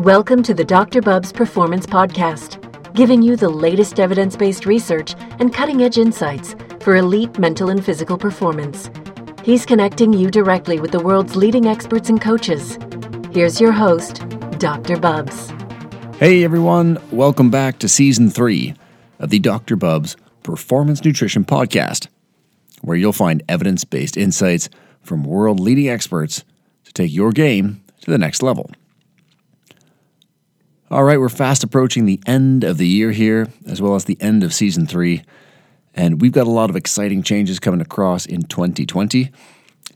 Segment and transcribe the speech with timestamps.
[0.00, 1.00] Welcome to the Dr.
[1.00, 2.58] Bubbs Performance Podcast,
[2.94, 7.82] giving you the latest evidence based research and cutting edge insights for elite mental and
[7.82, 8.90] physical performance.
[9.44, 12.76] He's connecting you directly with the world's leading experts and coaches.
[13.30, 14.24] Here's your host,
[14.58, 14.96] Dr.
[14.96, 15.52] Bubbs.
[16.18, 18.74] Hey everyone, welcome back to season three
[19.20, 19.76] of the Dr.
[19.76, 22.08] Bubbs Performance Nutrition Podcast,
[22.82, 24.68] where you'll find evidence based insights
[25.02, 26.44] from world leading experts
[26.82, 28.72] to take your game to the next level.
[30.90, 34.20] All right, we're fast approaching the end of the year here, as well as the
[34.20, 35.22] end of season three.
[35.94, 39.30] And we've got a lot of exciting changes coming across in 2020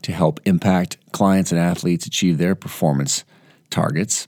[0.01, 3.23] to help impact clients and athletes achieve their performance
[3.69, 4.27] targets.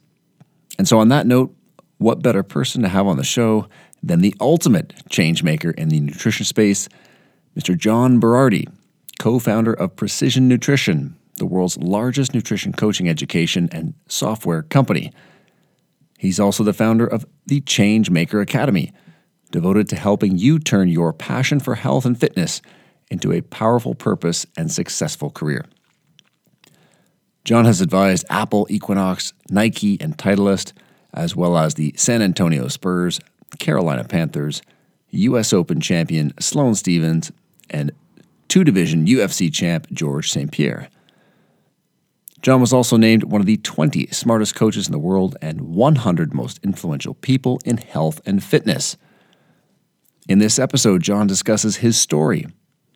[0.77, 1.55] And so, on that note,
[1.97, 3.67] what better person to have on the show
[4.03, 6.87] than the ultimate change maker in the nutrition space,
[7.57, 7.75] Mr.
[7.75, 8.71] John Berardi,
[9.17, 15.11] co founder of Precision Nutrition, the world's largest nutrition coaching education and software company.
[16.21, 18.93] He's also the founder of the Change Maker Academy,
[19.49, 22.61] devoted to helping you turn your passion for health and fitness
[23.09, 25.65] into a powerful purpose and successful career.
[27.43, 30.73] John has advised Apple, Equinox, Nike, and Titleist,
[31.11, 33.19] as well as the San Antonio Spurs,
[33.57, 34.61] Carolina Panthers,
[35.09, 35.51] U.S.
[35.51, 37.31] Open champion Sloane Stephens,
[37.67, 37.91] and
[38.47, 40.51] two division UFC champ George St.
[40.51, 40.87] Pierre.
[42.41, 46.33] John was also named one of the 20 smartest coaches in the world and 100
[46.33, 48.97] most influential people in health and fitness.
[50.27, 52.47] In this episode, John discusses his story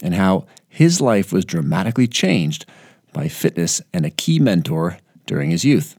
[0.01, 2.65] and how his life was dramatically changed
[3.13, 5.95] by fitness and a key mentor during his youth.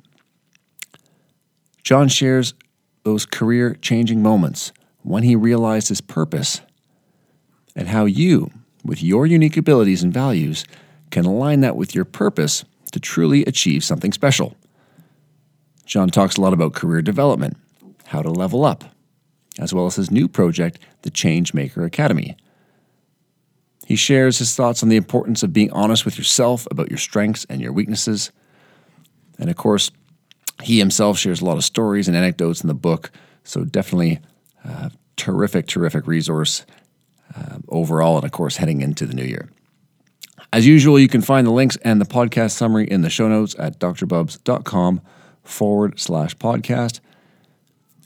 [1.85, 2.55] John shares
[3.05, 4.73] those career changing moments
[5.03, 6.61] when he realized his purpose
[7.77, 8.51] and how you,
[8.85, 10.65] with your unique abilities and values,
[11.11, 12.65] can align that with your purpose
[12.97, 14.57] to truly achieve something special.
[15.85, 17.59] John talks a lot about career development,
[18.07, 18.85] how to level up,
[19.59, 22.39] as well as his new project, the Changemaker Academy.
[23.87, 27.45] He shares his thoughts on the importance of being honest with yourself about your strengths
[27.51, 28.33] and your weaknesses.
[29.39, 29.91] And of course,
[30.63, 33.11] he himself shares a lot of stories and anecdotes in the book,
[33.45, 34.21] so definitely
[34.65, 36.65] a terrific, terrific resource
[37.37, 39.51] uh, overall, and of course, heading into the new year.
[40.53, 43.55] As usual, you can find the links and the podcast summary in the show notes
[43.59, 45.01] at drbubbs.com
[45.43, 47.01] forward slash podcast.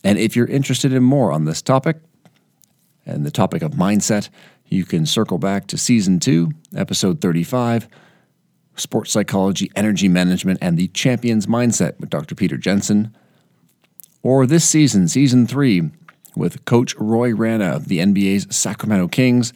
[0.02, 1.98] And if you're interested in more on this topic
[3.04, 4.30] and the topic of mindset,
[4.66, 7.88] you can circle back to season two, episode 35
[8.76, 12.34] Sports Psychology, Energy Management, and the Champion's Mindset with Dr.
[12.34, 13.14] Peter Jensen.
[14.22, 15.90] Or this season, season three,
[16.36, 19.52] with Coach Roy Rana of the NBA's Sacramento Kings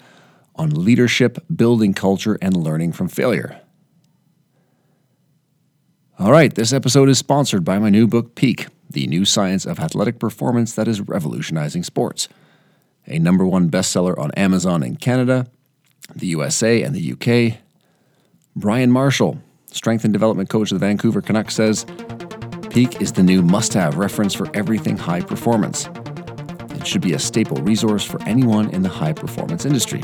[0.57, 3.61] on leadership, building culture, and learning from failure.
[6.19, 9.81] All right, this episode is sponsored by my new book, Peak The New Science of
[9.81, 12.29] Athletic Performance That Is Revolutionizing Sports,
[13.07, 15.49] a number one bestseller on Amazon in Canada,
[16.15, 17.59] the USA, and the UK.
[18.55, 21.85] Brian Marshall, strength and development coach of the Vancouver Canucks, says
[22.71, 25.89] Peak is the new must have reference for everything high performance.
[26.71, 30.03] It should be a staple resource for anyone in the high performance industry.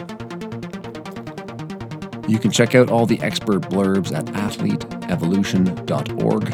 [2.31, 6.45] You can check out all the expert blurbs at athleteevolution.org.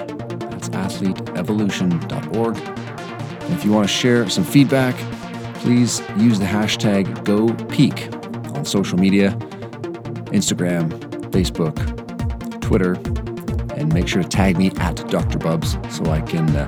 [0.50, 2.56] That's athleteevolution.org.
[2.56, 4.94] And if you want to share some feedback,
[5.56, 9.32] please use the hashtag GoPeak on social media
[10.32, 10.88] Instagram,
[11.30, 11.76] Facebook,
[12.62, 12.94] Twitter,
[13.78, 15.38] and make sure to tag me at Dr.
[15.38, 16.66] Bubbs so I can uh,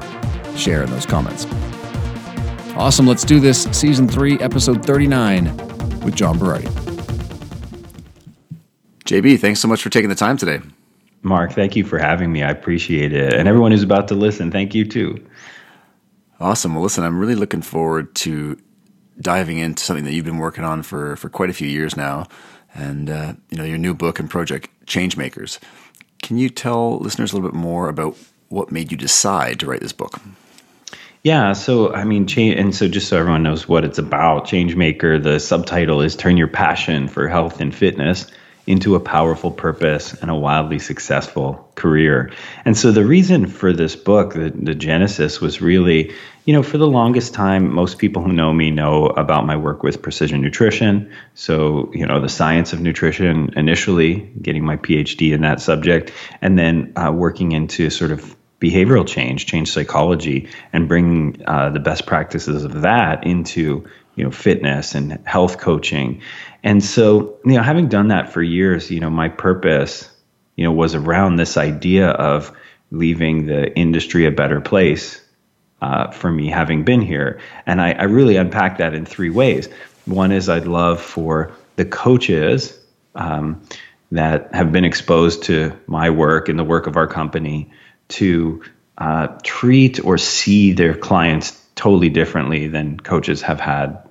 [0.55, 1.47] share in those comments.
[2.77, 3.63] Awesome, let's do this.
[3.73, 5.47] Season 3, Episode 39
[6.03, 6.88] with John Berardi.
[9.09, 10.61] JB, thanks so much for taking the time today.
[11.23, 12.43] Mark, thank you for having me.
[12.43, 13.33] I appreciate it.
[13.33, 15.27] And everyone who's about to listen, thank you too.
[16.39, 16.75] Awesome.
[16.75, 18.61] Well, listen, I'm really looking forward to
[19.19, 22.27] diving into something that you've been working on for, for quite a few years now.
[22.75, 25.59] And, uh, you know, your new book and project, Changemakers.
[26.23, 28.15] Can you tell listeners a little bit more about
[28.51, 30.21] what made you decide to write this book?
[31.23, 35.21] Yeah, so I mean, change, and so just so everyone knows what it's about, Changemaker,
[35.21, 38.31] the subtitle is Turn Your Passion for Health and Fitness
[38.69, 42.31] into a powerful purpose and a wildly successful career.
[42.67, 46.13] And so the reason for this book, the, the genesis, was really,
[46.45, 49.83] you know, for the longest time, most people who know me know about my work
[49.83, 51.11] with precision nutrition.
[51.35, 56.13] So, you know, the science of nutrition initially, getting my PhD in that subject,
[56.43, 61.81] and then uh, working into sort of behavioral change, change psychology, and bringing uh, the
[61.81, 63.89] best practices of that into
[64.19, 66.21] you know fitness and health coaching
[66.63, 70.11] and so you know having done that for years you know my purpose
[70.57, 72.53] you know was around this idea of
[72.91, 75.21] leaving the industry a better place
[75.81, 77.41] uh, for me having been here.
[77.67, 79.69] And I, I really unpack that in three ways.
[80.07, 82.79] One is I'd love for the coaches
[83.15, 83.63] um,
[84.11, 87.71] that have been exposed to my work and the work of our company
[88.09, 88.63] to
[88.97, 94.08] uh, treat or see their clients totally differently than coaches have had,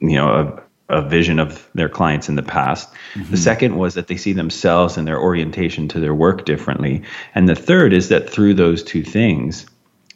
[0.00, 2.88] you know, a, a vision of their clients in the past.
[3.14, 3.30] Mm-hmm.
[3.30, 7.02] The second was that they see themselves and their orientation to their work differently.
[7.34, 9.66] And the third is that through those two things,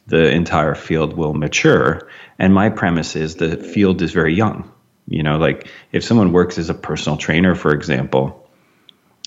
[0.07, 2.09] the entire field will mature.
[2.39, 4.71] And my premise is the field is very young.
[5.07, 8.49] You know, like if someone works as a personal trainer, for example,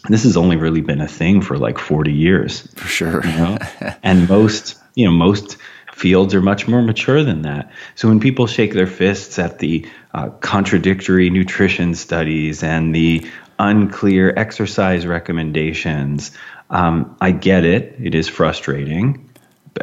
[0.08, 2.68] this has only really been a thing for like 40 years.
[2.74, 3.26] For sure.
[3.26, 3.58] You know?
[4.02, 5.58] and most, you know, most
[5.94, 7.70] fields are much more mature than that.
[7.94, 13.31] So when people shake their fists at the uh, contradictory nutrition studies and the
[13.61, 16.37] unclear exercise recommendations,
[16.69, 17.94] um, I get it.
[18.02, 19.31] It is frustrating.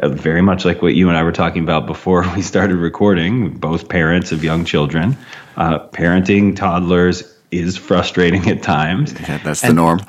[0.02, 3.56] Uh, very much like what you and I were talking about before we started recording,
[3.56, 5.16] both parents of young children.
[5.56, 9.12] Uh, parenting toddlers is frustrating at times.
[9.12, 10.00] Yeah, that's and, the norm.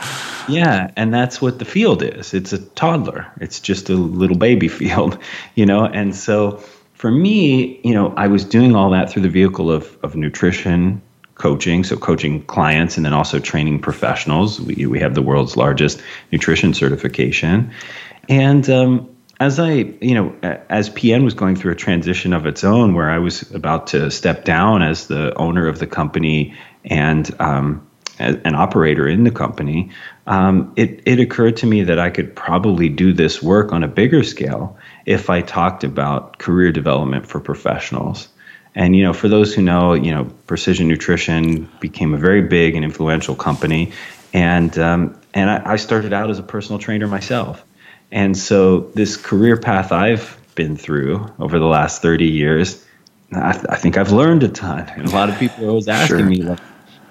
[0.48, 2.34] Yeah, and that's what the field is.
[2.34, 3.28] It's a toddler.
[3.40, 5.18] It's just a little baby field,
[5.56, 5.86] you know.
[5.86, 6.64] And so
[6.94, 11.02] for me, you know, I was doing all that through the vehicle of of nutrition
[11.36, 14.62] coaching, so coaching clients and then also training professionals.
[14.62, 16.02] We we have the world's largest
[16.32, 17.72] nutrition certification.
[18.30, 19.10] And um,
[19.40, 20.34] as I, you know,
[20.70, 24.10] as PN was going through a transition of its own, where I was about to
[24.10, 27.88] step down as the owner of the company and um,
[28.20, 29.92] an operator in the company,
[30.28, 33.88] um, it, it occurred to me that I could probably do this work on a
[33.88, 38.28] bigger scale if I talked about career development for professionals.
[38.76, 42.76] And you know, for those who know, you know, Precision Nutrition became a very big
[42.76, 43.92] and influential company,
[44.34, 47.64] and um, and I, I started out as a personal trainer myself.
[48.12, 52.84] And so, this career path I've been through over the last 30 years,
[53.32, 54.88] I, th- I think I've learned a ton.
[54.96, 56.26] And a lot of people are always asking sure.
[56.26, 56.60] me, like,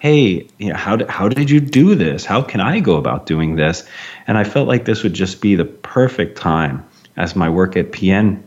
[0.03, 2.25] hey, you know, how, did, how did you do this?
[2.25, 3.89] How can I go about doing this?
[4.27, 6.85] And I felt like this would just be the perfect time
[7.17, 8.43] as my work at PN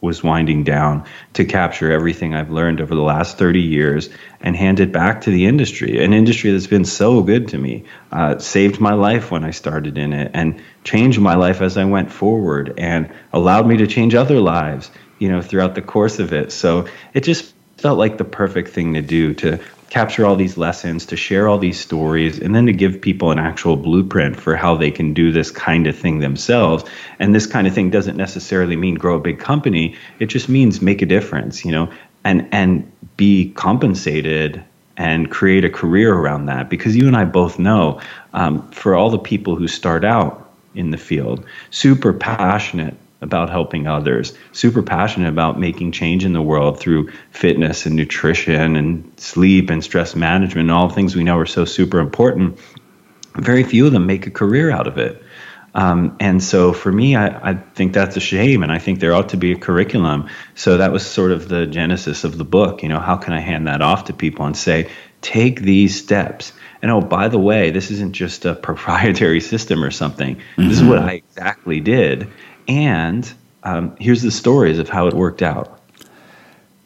[0.00, 4.80] was winding down to capture everything I've learned over the last 30 years and hand
[4.80, 8.80] it back to the industry, an industry that's been so good to me, uh, saved
[8.80, 12.74] my life when I started in it, and changed my life as I went forward,
[12.76, 14.90] and allowed me to change other lives,
[15.20, 16.50] you know, throughout the course of it.
[16.50, 19.60] So it just felt like the perfect thing to do to
[19.92, 23.38] capture all these lessons, to share all these stories, and then to give people an
[23.38, 26.82] actual blueprint for how they can do this kind of thing themselves.
[27.18, 29.94] And this kind of thing doesn't necessarily mean grow a big company.
[30.18, 31.92] It just means make a difference, you know,
[32.24, 34.64] and and be compensated
[34.96, 36.70] and create a career around that.
[36.70, 38.00] Because you and I both know,
[38.32, 43.86] um, for all the people who start out in the field, super passionate about helping
[43.86, 49.70] others, super passionate about making change in the world through fitness and nutrition and sleep
[49.70, 52.58] and stress management and all the things we know are so super important.
[53.34, 55.22] Very few of them make a career out of it.
[55.74, 59.14] Um, and so for me, I, I, think that's a shame, and I think there
[59.14, 60.28] ought to be a curriculum.
[60.54, 62.82] So that was sort of the genesis of the book.
[62.82, 64.90] You know, how can I hand that off to people and say,
[65.22, 66.52] take these steps?
[66.82, 70.36] And oh, by the way, this isn't just a proprietary system or something.
[70.36, 70.68] Mm-hmm.
[70.68, 72.28] This is what I exactly did.
[72.68, 73.32] And
[73.62, 75.80] um, here's the stories of how it worked out.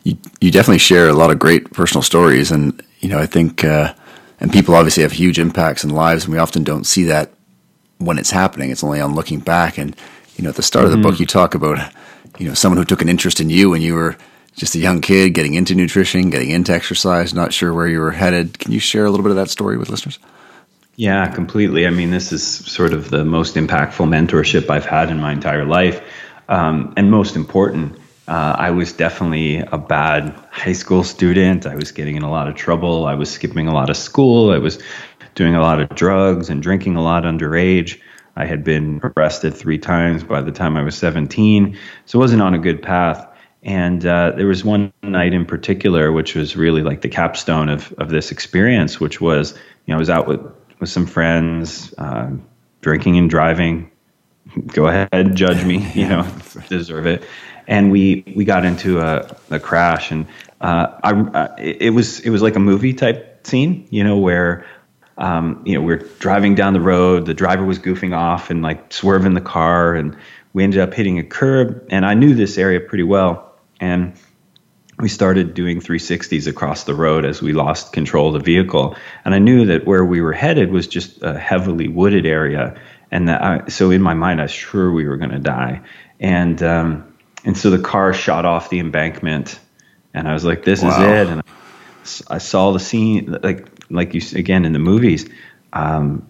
[0.05, 3.65] You, you definitely share a lot of great personal stories, and you know I think,
[3.65, 3.93] uh,
[4.41, 7.33] and people obviously have huge impacts in lives, and we often don't see that
[7.99, 8.71] when it's happening.
[8.71, 9.79] It's only on looking back.
[9.79, 9.97] And
[10.37, 10.93] you know, at the start mm-hmm.
[10.95, 11.23] of the book, mm-hmm.
[11.23, 11.93] you talk about
[12.39, 14.17] you know someone who took an interest in you when you were
[14.55, 18.13] just a young kid, getting into nutrition, getting into exercise, not sure where you were
[18.13, 18.59] headed.
[18.59, 20.19] Can you share a little bit of that story with listeners?
[20.97, 21.87] Yeah, completely.
[21.87, 25.67] I mean, this is sort of the most impactful mentorship I've had in my entire
[25.67, 26.01] life.
[26.49, 27.99] Um, and most important,
[28.29, 31.67] uh, I was definitely a bad high school student.
[31.67, 33.05] I was getting in a lot of trouble.
[33.05, 34.51] I was skipping a lot of school.
[34.51, 34.79] I was
[35.35, 38.01] doing a lot of drugs and drinking a lot underage.
[38.35, 41.77] I had been arrested three times by the time I was 17,
[42.07, 43.27] so I wasn't on a good path.
[43.63, 47.93] And uh, there was one night in particular, which was really like the capstone of,
[47.99, 49.53] of this experience, which was,
[49.87, 50.41] you know, I was out with
[50.79, 52.31] with some friends, uh,
[52.81, 53.91] drinking and driving.
[54.67, 55.91] Go ahead, judge me.
[55.95, 56.29] You know,
[56.69, 57.25] deserve it.
[57.67, 60.27] And we we got into a, a crash, and
[60.61, 63.87] uh, I, uh, it was it was like a movie type scene.
[63.91, 64.65] You know, where
[65.19, 68.93] um, you know we're driving down the road, the driver was goofing off and like
[68.93, 70.17] swerving the car, and
[70.53, 71.85] we ended up hitting a curb.
[71.91, 74.15] And I knew this area pretty well, and
[74.99, 78.97] we started doing 360s across the road as we lost control of the vehicle.
[79.25, 82.81] And I knew that where we were headed was just a heavily wooded area.
[83.11, 85.83] And that I, so in my mind, I was sure we were going to die.
[86.21, 87.13] And, um,
[87.45, 89.61] And so the car shot off the embankment,
[90.13, 90.91] and I was like, "This Wow.
[90.91, 95.29] is it." And I, I saw the scene, like like you again in the movies.
[95.73, 96.27] Um,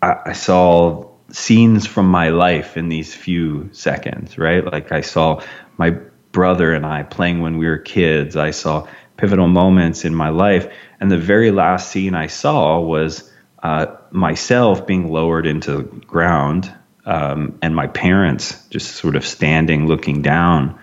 [0.00, 4.64] I, I saw scenes from my life in these few seconds, right?
[4.64, 5.42] Like I saw
[5.78, 5.96] my
[6.32, 8.36] brother and I playing when we were kids.
[8.36, 13.30] I saw pivotal moments in my life, and the very last scene I saw was
[13.62, 16.72] uh, myself being lowered into the ground,
[17.04, 20.78] um, and my parents just sort of standing, looking down,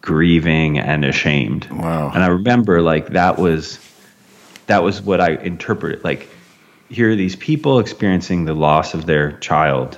[0.00, 1.70] grieving and ashamed.
[1.70, 2.10] Wow.
[2.12, 3.78] And I remember like that was
[4.66, 6.04] that was what I interpreted.
[6.04, 6.28] Like
[6.88, 9.96] here are these people experiencing the loss of their child,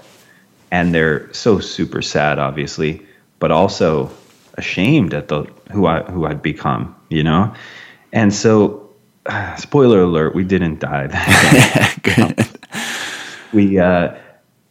[0.71, 3.07] and they're so super sad, obviously,
[3.41, 4.13] but also
[4.55, 7.55] ashamed at the who I who I'd become, you know.
[8.13, 8.91] And so,
[9.57, 11.07] spoiler alert: we didn't die.
[11.09, 12.45] That day.
[13.53, 14.15] we uh,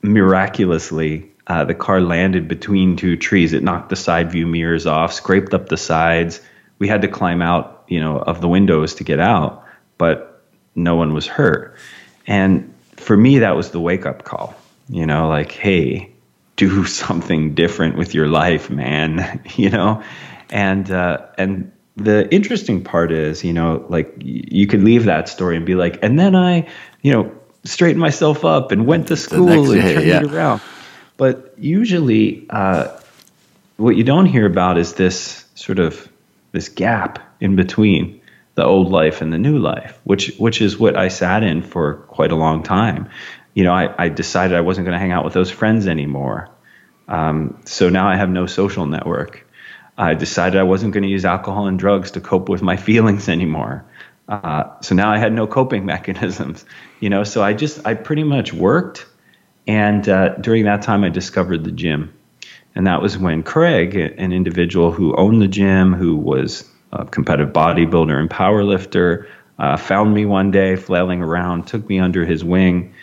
[0.01, 3.53] miraculously uh, the car landed between two trees.
[3.53, 6.41] It knocked the side view mirrors off, scraped up the sides.
[6.79, 9.63] We had to climb out, you know, of the windows to get out,
[9.97, 10.41] but
[10.75, 11.75] no one was hurt.
[12.27, 14.55] And for me, that was the wake up call.
[14.89, 16.12] You know, like, hey,
[16.55, 19.41] do something different with your life, man.
[19.55, 20.03] you know,
[20.49, 25.57] and uh, and the interesting part is, you know, like you could leave that story
[25.57, 26.67] and be like, and then I,
[27.01, 27.31] you know,
[27.63, 30.23] straightened myself up and went to school and day, turned yeah.
[30.23, 30.61] it around.
[31.17, 32.99] But usually, uh,
[33.77, 36.07] what you don't hear about is this sort of
[36.51, 38.21] this gap in between
[38.55, 41.95] the old life and the new life, which which is what I sat in for
[42.07, 43.09] quite a long time.
[43.53, 46.49] You know, I, I decided I wasn't going to hang out with those friends anymore.
[47.07, 49.45] Um, so now I have no social network.
[49.97, 53.29] I decided I wasn't going to use alcohol and drugs to cope with my feelings
[53.29, 53.85] anymore.
[54.27, 56.65] Uh, so now I had no coping mechanisms.
[56.99, 59.05] You know, so I just I pretty much worked,
[59.67, 62.13] and uh, during that time I discovered the gym.
[62.75, 67.53] And that was when Craig, an individual who owned the gym, who was a competitive
[67.53, 69.27] bodybuilder and powerlifter,
[69.59, 72.93] uh, found me one day flailing around, took me under his wing,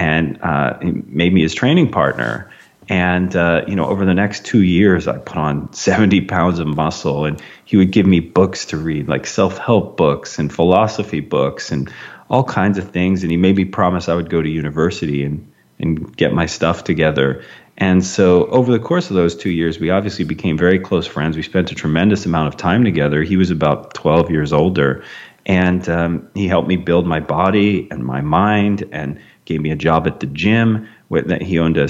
[0.00, 2.50] and uh, he made me his training partner.
[2.88, 6.66] And uh, you know, over the next two years, I put on 70 pounds of
[6.66, 11.70] muscle, and he would give me books to read, like self-help books and philosophy books,
[11.70, 11.92] and
[12.30, 13.22] all kinds of things.
[13.22, 16.82] And he made me promise I would go to university and and get my stuff
[16.84, 17.44] together.
[17.76, 21.36] And so over the course of those two years, we obviously became very close friends.
[21.36, 23.22] We spent a tremendous amount of time together.
[23.22, 25.02] He was about 12 years older.
[25.46, 29.76] And um, he helped me build my body and my mind and gave me a
[29.76, 30.88] job at the gym.
[31.10, 31.88] That, he owned a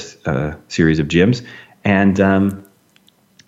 [0.69, 1.45] series of gyms.
[1.85, 2.65] And um,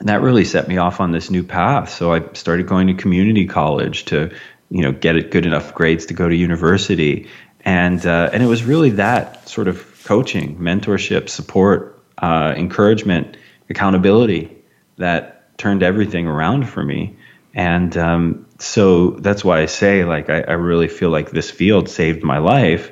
[0.00, 1.90] that really set me off on this new path.
[1.90, 4.30] So I started going to community college to,
[4.70, 7.28] you know, get good enough grades to go to university,
[7.64, 13.36] and uh, and it was really that sort of coaching, mentorship, support, uh, encouragement,
[13.70, 14.50] accountability
[14.96, 17.16] that turned everything around for me.
[17.54, 21.88] And um, so that's why I say, like, I, I really feel like this field
[21.88, 22.90] saved my life.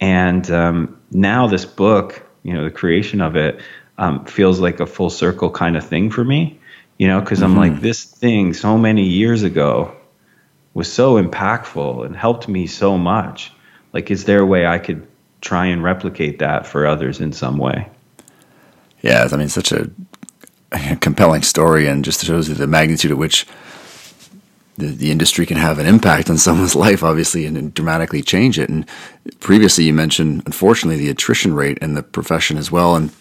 [0.00, 3.60] And um, now this book, you know, the creation of it
[3.98, 6.58] um, feels like a full circle kind of thing for me,
[6.98, 9.96] you know, because I'm like, this thing so many years ago
[10.74, 13.52] was so impactful and helped me so much.
[13.92, 15.06] Like, is there a way I could
[15.40, 17.88] try and replicate that for others in some way?
[19.00, 19.90] Yeah, I mean, such a
[21.00, 23.46] compelling story, and just shows you the magnitude at which
[24.78, 28.58] the, the industry can have an impact on someone's life, obviously, and, and dramatically change
[28.58, 28.70] it.
[28.70, 28.88] And
[29.40, 32.96] previously, you mentioned, unfortunately, the attrition rate in the profession as well.
[32.96, 33.12] And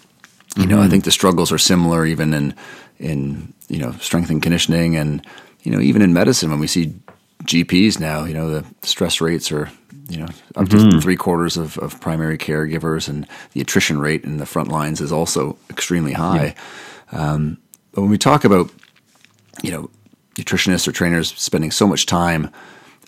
[0.56, 2.56] you know, I think the struggles are similar, even in
[3.00, 5.26] in you know strength and conditioning, and
[5.64, 6.96] you know, even in medicine when we see
[7.44, 9.70] GPs now, you know, the stress rates are
[10.10, 14.38] you know up to three quarters of, of primary caregivers, and the attrition rate in
[14.38, 16.56] the front lines is also extremely high.
[17.12, 17.58] Um,
[17.92, 18.72] but when we talk about
[19.62, 19.90] you know
[20.38, 22.50] nutritionists or trainers spending so much time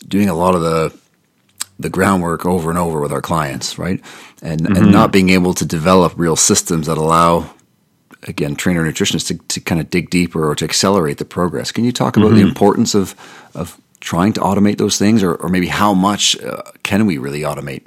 [0.08, 0.98] doing a lot of the
[1.80, 4.02] the groundwork over and over with our clients, right?
[4.42, 7.50] And and not being able to develop real systems that allow
[8.24, 11.72] again trainer nutritionists to, to kind of dig deeper or to accelerate the progress.
[11.72, 13.16] Can you talk about the importance of
[13.56, 17.42] of trying to automate those things or, or maybe how much uh, can we really
[17.42, 17.86] automate?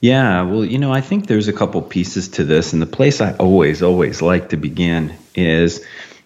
[0.00, 3.22] Yeah, well, you know, I think there's a couple pieces to this, and the place
[3.22, 5.82] I always, always like to begin is,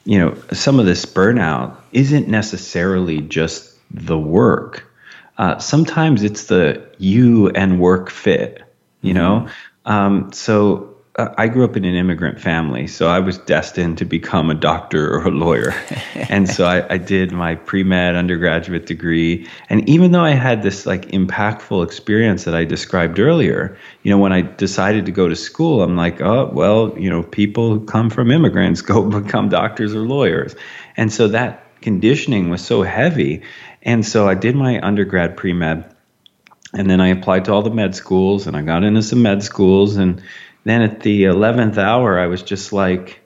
[0.08, 4.90] you know, some of this burnout isn't necessarily just the work.
[5.36, 8.62] Uh, sometimes it's the you and work fit,
[9.02, 9.48] you know.
[9.84, 14.50] Um, so I grew up in an immigrant family, so I was destined to become
[14.50, 15.74] a doctor or a lawyer.
[16.14, 19.48] and so I, I did my pre med undergraduate degree.
[19.68, 24.18] And even though I had this like impactful experience that I described earlier, you know,
[24.18, 27.84] when I decided to go to school, I'm like, oh, well, you know, people who
[27.84, 30.54] come from immigrants go become doctors or lawyers.
[30.96, 33.42] And so that conditioning was so heavy.
[33.82, 35.96] And so I did my undergrad pre med.
[36.74, 39.42] And then I applied to all the med schools and I got into some med
[39.42, 40.22] schools and
[40.68, 43.20] then at the 11th hour, I was just like,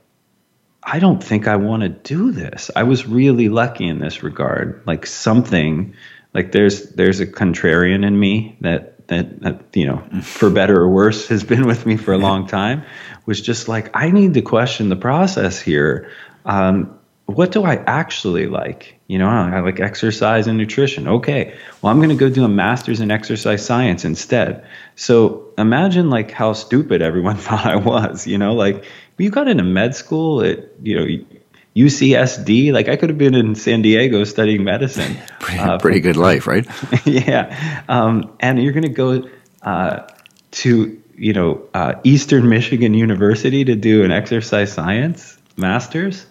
[0.82, 2.70] I don't think I want to do this.
[2.74, 4.82] I was really lucky in this regard.
[4.86, 5.94] Like something,
[6.34, 10.90] like there's there's a contrarian in me that that, that you know, for better or
[10.90, 12.84] worse, has been with me for a long time.
[13.26, 16.10] Was just like I need to question the process here.
[16.44, 16.98] Um,
[17.34, 18.98] what do I actually like?
[19.06, 21.08] You know, I like exercise and nutrition.
[21.08, 24.66] Okay, well, I'm going to go do a master's in exercise science instead.
[24.96, 28.26] So imagine like how stupid everyone thought I was.
[28.26, 28.84] You know, like
[29.18, 31.24] you got into med school at you know
[31.76, 32.72] UCSD.
[32.72, 35.16] Like I could have been in San Diego studying medicine.
[35.40, 36.66] pretty, uh, pretty good life, right?
[37.04, 39.28] yeah, um, and you're going to go
[39.62, 40.08] uh,
[40.52, 46.26] to you know uh, Eastern Michigan University to do an exercise science master's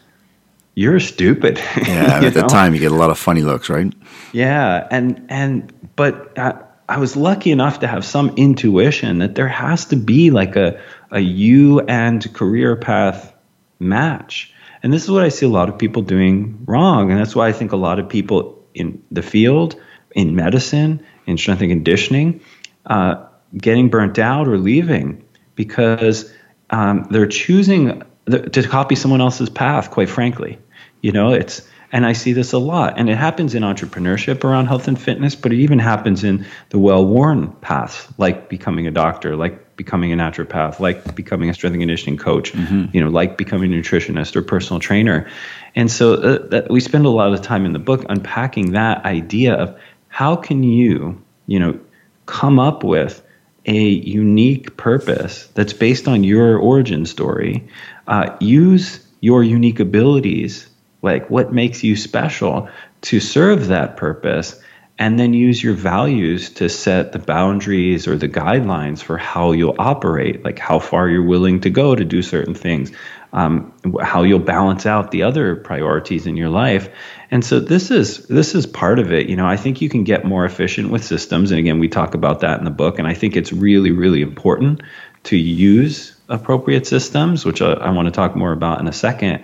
[0.75, 1.60] you're stupid.
[1.82, 2.30] Yeah, at know?
[2.30, 3.94] the time you get a lot of funny looks, right?
[4.34, 9.48] Yeah, and and but I, I, was lucky enough to have some intuition that there
[9.48, 13.34] has to be like a a you and career path
[13.80, 14.54] match.
[14.84, 17.48] And this is what I see a lot of people doing wrong, and that's why
[17.48, 19.75] I think a lot of people in the field,
[20.12, 22.42] in medicine, in strength and conditioning,
[22.86, 23.25] uh,
[23.56, 25.24] getting burnt out or leaving
[25.56, 26.32] because
[26.70, 30.60] um, they're choosing to copy someone else's path, quite frankly.
[31.01, 32.98] You know, it's and I see this a lot.
[32.98, 36.80] And it happens in entrepreneurship around health and fitness, but it even happens in the
[36.80, 41.74] well worn paths, like becoming a doctor, like becoming a naturopath, like becoming a strength
[41.74, 42.86] and conditioning coach, mm-hmm.
[42.94, 45.30] you know, like becoming a nutritionist or personal trainer.
[45.75, 49.54] And so uh, we spend a lot of time in the book unpacking that idea
[49.56, 51.80] of how can you, you know,
[52.25, 53.22] come up with
[53.65, 57.68] a unique purpose that's based on your origin story
[58.08, 60.68] uh, use your unique abilities,
[61.01, 62.70] like what makes you special,
[63.01, 64.59] to serve that purpose,
[64.98, 69.75] and then use your values to set the boundaries or the guidelines for how you'll
[69.79, 72.92] operate, like how far you're willing to go to do certain things,
[73.33, 76.90] um, how you'll balance out the other priorities in your life.
[77.31, 79.29] And so this is this is part of it.
[79.29, 82.13] You know, I think you can get more efficient with systems, and again, we talk
[82.13, 83.00] about that in the book.
[83.00, 84.81] And I think it's really, really important
[85.24, 89.44] to use appropriate systems, which I, I want to talk more about in a second.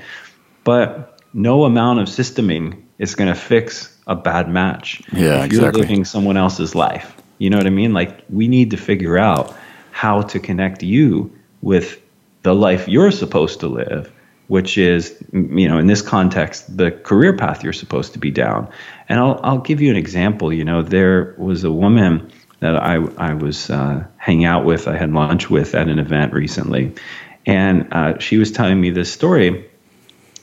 [0.65, 5.01] But no amount of systeming is going to fix a bad match.
[5.13, 7.15] Yeah, if you're living someone else's life.
[7.37, 7.93] You know what I mean?
[7.93, 9.55] Like we need to figure out
[9.91, 12.01] how to connect you with
[12.43, 14.11] the life you're supposed to live,
[14.47, 18.69] which is, you know, in this context, the career path you're supposed to be down.
[19.09, 20.53] And I'll I'll give you an example.
[20.53, 24.97] You know, there was a woman that I, I was uh, hanging out with, I
[24.97, 26.95] had lunch with at an event recently.
[27.45, 29.69] And uh, she was telling me this story.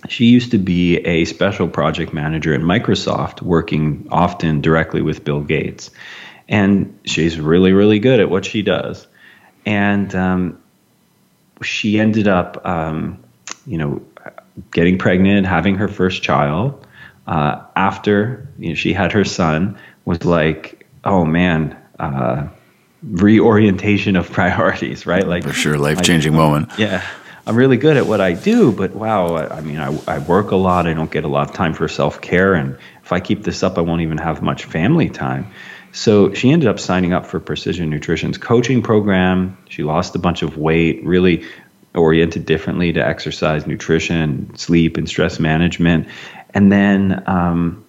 [0.09, 5.41] She used to be a special project manager at Microsoft, working often directly with Bill
[5.41, 5.91] Gates.
[6.49, 9.07] And she's really, really good at what she does.
[9.67, 10.63] And um,
[11.63, 13.24] she ended up, um,
[13.67, 14.03] you know,
[14.71, 16.87] getting pregnant, having her first child.
[17.27, 22.49] Uh, after you know, she had her son, was like, oh man, uh,
[23.03, 25.27] reorientation of priorities, right?
[25.27, 26.71] Like for sure, life changing moment.
[26.79, 27.05] Yeah.
[27.47, 30.51] I'm really good at what I do, but wow, I, I mean, I, I, work
[30.51, 30.87] a lot.
[30.87, 32.55] I don't get a lot of time for self care.
[32.55, 35.53] And if I keep this up, I won't even have much family time.
[35.93, 39.59] So she ended up signing up for Precision Nutrition's coaching program.
[39.69, 41.45] She lost a bunch of weight, really
[41.95, 46.09] oriented differently to exercise, nutrition, sleep, and stress management.
[46.53, 47.85] And then um,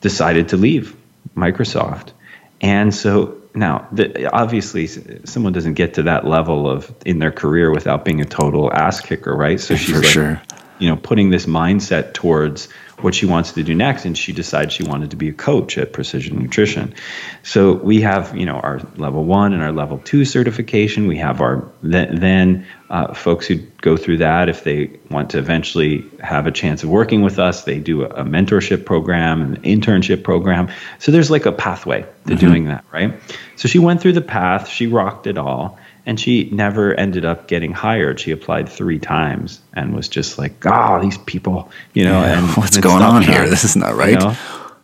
[0.00, 0.96] decided to leave
[1.34, 2.12] Microsoft.
[2.60, 4.86] And so now, the, obviously,
[5.24, 9.00] someone doesn't get to that level of in their career without being a total ass
[9.00, 9.58] kicker, right?
[9.58, 10.42] So she's For like, sure.
[10.78, 12.68] You know, putting this mindset towards
[13.00, 15.76] what she wants to do next and she decides she wanted to be a coach
[15.76, 16.94] at precision nutrition.
[17.42, 21.06] So we have you know our level one and our level two certification.
[21.06, 26.06] We have our then uh, folks who go through that if they want to eventually
[26.20, 30.22] have a chance of working with us they do a, a mentorship program an internship
[30.22, 30.70] program.
[30.98, 32.36] So there's like a pathway to mm-hmm.
[32.36, 33.20] doing that right?
[33.56, 34.68] So she went through the path.
[34.68, 38.20] She rocked it all and she never ended up getting hired.
[38.20, 42.56] She applied three times and was just like, "Oh, these people, you know." Yeah, and
[42.56, 43.48] what's going on here?
[43.48, 44.10] This is not right.
[44.10, 44.36] You know?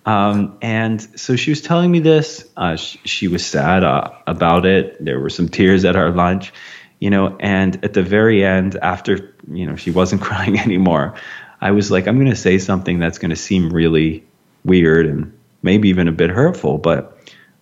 [0.04, 2.46] um, and so she was telling me this.
[2.56, 5.02] Uh, she, she, was sad uh, about it.
[5.02, 6.52] There were some tears at our lunch,
[6.98, 11.14] you know, and at the very end, after, you know, she wasn't crying anymore,
[11.60, 14.24] I was like, I'm going to say something that's going to seem really
[14.64, 17.16] weird and maybe even a bit hurtful, but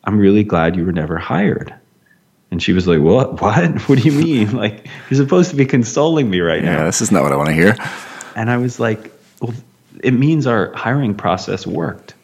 [0.05, 1.75] I'm really glad you were never hired.
[2.51, 3.41] And she was like, What?
[3.41, 3.81] What?
[3.89, 4.57] What do you mean?
[4.57, 6.85] Like, you're supposed to be consoling me right yeah, now.
[6.85, 7.77] this is not what I want to hear.
[8.37, 9.55] And I was like, Well,
[10.03, 12.15] it means our hiring process worked.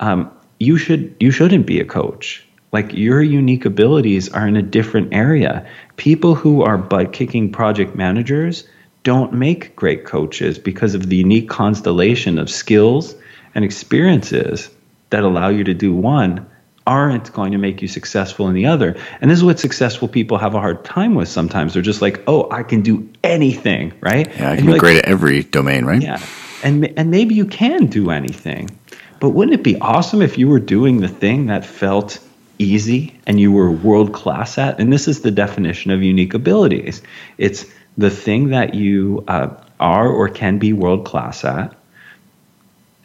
[0.00, 2.44] Um, you should you shouldn't be a coach.
[2.72, 5.64] Like your unique abilities are in a different area.
[5.96, 8.64] People who are butt kicking project managers
[9.04, 13.14] don't make great coaches because of the unique constellation of skills
[13.54, 14.70] and experiences
[15.10, 16.44] that allow you to do one
[16.86, 18.96] aren't going to make you successful in the other.
[19.20, 21.74] And this is what successful people have a hard time with sometimes.
[21.74, 24.28] They're just like, oh, I can do anything, right?
[24.36, 26.02] Yeah, I can be like, great at every domain, right?
[26.02, 26.20] Yeah.
[26.62, 28.70] And, and maybe you can do anything.
[29.20, 32.18] But wouldn't it be awesome if you were doing the thing that felt
[32.58, 34.78] easy and you were world class at?
[34.78, 37.00] And this is the definition of unique abilities
[37.38, 37.66] it's
[37.96, 39.48] the thing that you uh,
[39.80, 41.74] are or can be world class at.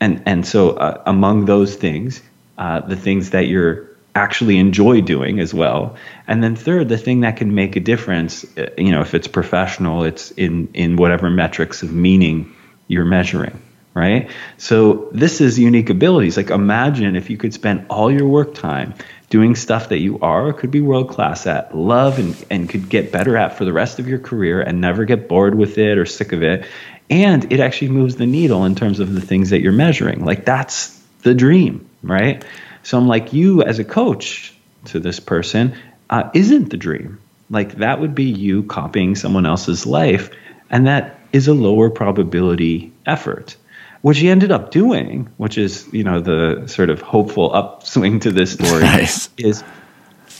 [0.01, 2.21] And, and so, uh, among those things,
[2.59, 5.95] uh, the things that you're actually enjoy doing as well.
[6.27, 9.27] And then third, the thing that can make a difference, uh, you know, if it's
[9.27, 12.53] professional, it's in in whatever metrics of meaning
[12.87, 13.61] you're measuring,
[13.93, 14.29] right?
[14.57, 16.35] So this is unique abilities.
[16.35, 18.93] Like imagine if you could spend all your work time
[19.29, 23.11] doing stuff that you are could be world class at, love and, and could get
[23.11, 26.05] better at for the rest of your career and never get bored with it or
[26.05, 26.65] sick of it.
[27.09, 30.25] And it actually moves the needle in terms of the things that you're measuring.
[30.25, 32.43] Like that's the dream, right?
[32.83, 34.53] So I'm like, you as a coach
[34.85, 35.75] to this person
[36.09, 37.19] uh, isn't the dream.
[37.49, 40.29] Like that would be you copying someone else's life.
[40.69, 43.55] And that is a lower probability effort.
[44.01, 48.31] What she ended up doing, which is, you know, the sort of hopeful upswing to
[48.31, 49.29] this story, Nice.
[49.37, 49.63] is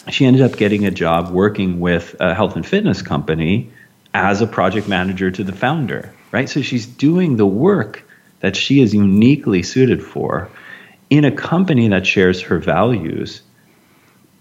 [0.10, 3.72] she ended up getting a job working with a health and fitness company
[4.14, 6.50] as a project manager to the founder, right?
[6.50, 8.04] So she's doing the work
[8.40, 10.50] that she is uniquely suited for
[11.10, 13.42] in a company that shares her values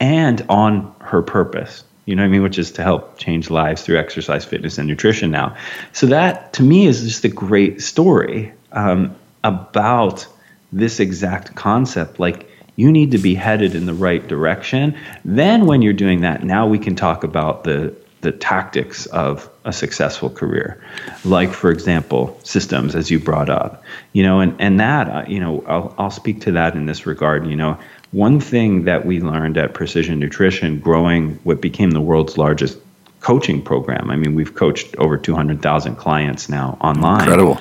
[0.00, 1.84] and on her purpose.
[2.06, 2.42] You know what I mean?
[2.42, 5.56] Which is to help change lives through exercise, fitness, and nutrition now.
[5.92, 10.26] So that to me is just a great story um, about
[10.72, 12.18] this exact concept.
[12.18, 14.96] Like you need to be headed in the right direction.
[15.24, 19.72] Then when you're doing that, now we can talk about the the tactics of a
[19.72, 20.82] successful career.
[21.24, 23.82] Like for example systems as you brought up.
[24.12, 27.06] You know and and that uh, you know I'll, I'll speak to that in this
[27.06, 27.78] regard you know.
[28.10, 32.78] One thing that we learned at precision nutrition growing what became the world's largest
[33.20, 37.20] coaching program i mean we've coached over 200000 clients now online.
[37.22, 37.60] Incredible.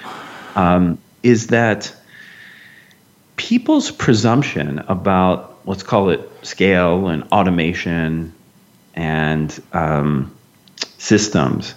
[0.55, 1.93] um, is that
[3.37, 8.33] people's presumption about let's call it scale and automation
[8.95, 10.35] and um,
[10.97, 11.73] systems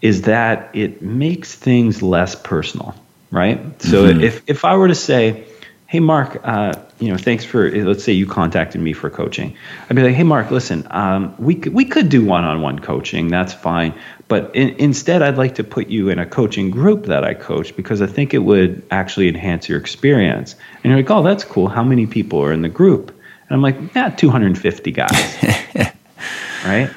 [0.00, 2.94] is that it makes things less personal,
[3.30, 3.60] right?
[3.82, 5.44] So if if I were to say,
[5.86, 9.56] "Hey, Mark, uh, you know, thanks for let's say you contacted me for coaching,"
[9.90, 13.28] I'd be like, "Hey, Mark, listen, um, we could, we could do one-on-one coaching.
[13.28, 13.92] That's fine,
[14.28, 17.74] but in, instead, I'd like to put you in a coaching group that I coach
[17.74, 20.54] because I think it would actually enhance your experience."
[20.84, 21.66] And you're like, "Oh, that's cool.
[21.66, 23.10] How many people are in the group?"
[23.48, 25.44] And I'm like, "Yeah, 250 guys."
[26.64, 26.90] right?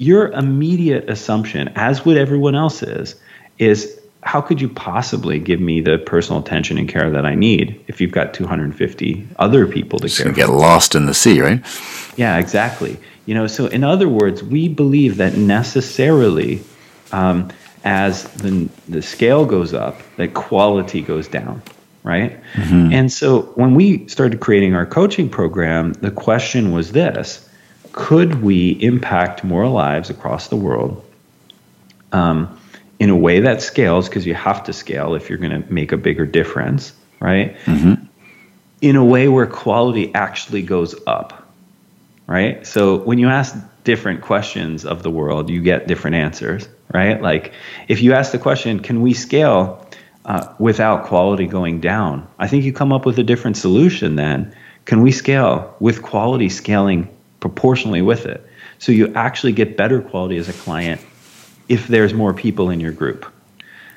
[0.00, 3.16] Your immediate assumption, as would everyone else's,
[3.58, 7.84] is how could you possibly give me the personal attention and care that I need
[7.86, 11.42] if you've got 250 other people to Just care gonna get lost in the sea,
[11.42, 11.62] right?
[12.16, 12.98] Yeah, exactly.
[13.26, 16.62] You know, so in other words, we believe that necessarily,
[17.12, 17.50] um,
[17.84, 21.62] as the the scale goes up, that quality goes down,
[22.04, 22.40] right?
[22.92, 27.46] And so when we started creating our coaching program, the question was this:
[27.92, 31.04] Could we impact more lives across the world?
[32.12, 32.58] Um,
[32.98, 35.90] in a way that scales, because you have to scale if you're going to make
[35.90, 37.56] a bigger difference, right?
[38.82, 41.48] In a way where quality actually goes up,
[42.26, 42.66] right?
[42.66, 47.20] So when you ask different questions of the world, you get different answers, right?
[47.20, 47.52] Like
[47.88, 49.86] if you ask the question, can we scale
[50.26, 52.28] uh, without quality going down?
[52.38, 54.54] I think you come up with a different solution then.
[54.84, 57.08] Can we scale with quality scaling
[57.40, 58.46] proportionally with it?
[58.78, 61.00] So you actually get better quality as a client
[61.68, 63.26] if there's more people in your group.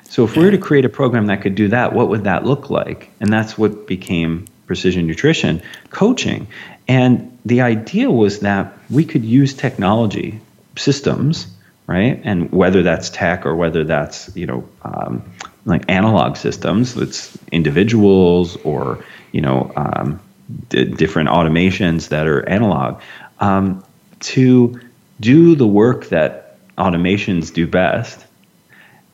[0.04, 2.44] So if we were to create a program that could do that, what would that
[2.44, 3.10] look like?
[3.20, 6.46] And that's what became precision nutrition coaching.
[6.86, 10.40] And the idea was that we could use technology
[10.76, 11.46] systems,
[11.86, 12.20] right?
[12.24, 15.22] And whether that's tech or whether that's you know um,
[15.64, 20.20] like analog systems, that's individuals or you know um,
[20.68, 23.00] d- different automations that are analog,
[23.44, 23.84] um,
[24.20, 24.80] to
[25.20, 28.24] do the work that automations do best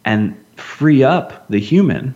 [0.05, 2.15] and free up the human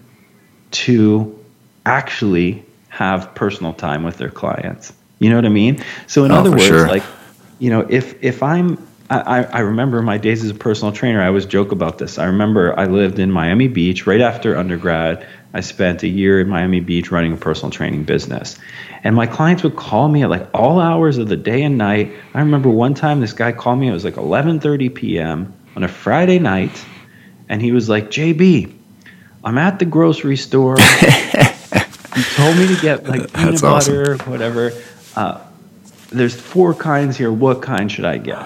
[0.70, 1.36] to
[1.84, 4.92] actually have personal time with their clients.
[5.18, 5.82] You know what I mean?
[6.06, 6.88] So in oh, other words, sure.
[6.88, 7.02] like,
[7.58, 8.78] you know, if if I'm
[9.10, 11.20] I, I remember my days as a personal trainer.
[11.20, 12.18] I always joke about this.
[12.18, 15.26] I remember I lived in Miami Beach right after undergrad.
[15.54, 18.58] I spent a year in Miami Beach running a personal training business.
[19.04, 22.12] And my clients would call me at like all hours of the day and night.
[22.34, 25.54] I remember one time this guy called me, it was like 11:30 p.m.
[25.76, 26.84] on a Friday night,
[27.48, 28.74] and he was like, "JB,
[29.44, 30.76] I'm at the grocery store.
[31.00, 34.32] he told me to get like peanut butter, awesome.
[34.32, 34.72] whatever.
[35.14, 35.40] Uh,
[36.10, 37.32] there's four kinds here.
[37.32, 38.44] What kind should I get?"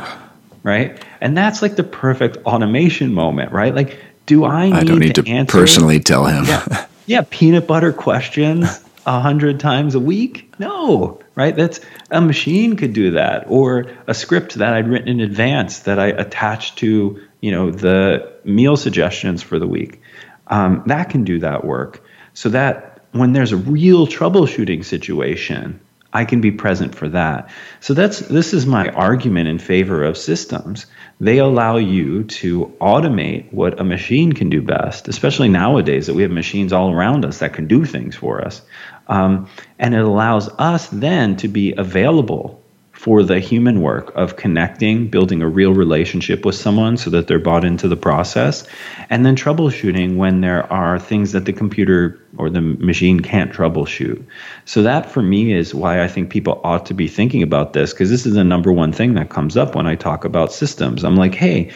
[0.62, 1.02] Right?
[1.22, 3.74] And that's like the perfect automation moment, right?
[3.74, 6.44] Like, do I need, I don't need to, to personally tell him.
[6.44, 10.52] yeah, yeah, peanut butter questions a hundred times a week?
[10.58, 11.56] No, right?
[11.56, 15.98] That's a machine could do that, or a script that I'd written in advance that
[15.98, 20.02] I attached to you know the meal suggestions for the week.
[20.48, 25.80] Um, that can do that work, so that when there's a real troubleshooting situation,
[26.12, 27.50] I can be present for that.
[27.80, 30.86] So that's this is my argument in favor of systems.
[31.20, 36.22] They allow you to automate what a machine can do best, especially nowadays that we
[36.22, 38.62] have machines all around us that can do things for us.
[39.06, 42.57] Um, and it allows us then to be available
[42.98, 47.38] for the human work of connecting, building a real relationship with someone so that they're
[47.38, 48.66] bought into the process,
[49.08, 54.20] and then troubleshooting when there are things that the computer or the machine can't troubleshoot.
[54.64, 57.92] So, that for me is why I think people ought to be thinking about this
[57.92, 61.04] because this is the number one thing that comes up when I talk about systems.
[61.04, 61.70] I'm like, hey,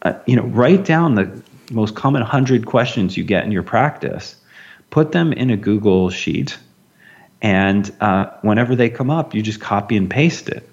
[0.00, 4.36] uh, you know, write down the most common 100 questions you get in your practice,
[4.88, 6.56] put them in a Google Sheet
[7.42, 10.66] and uh, whenever they come up, you just copy and paste it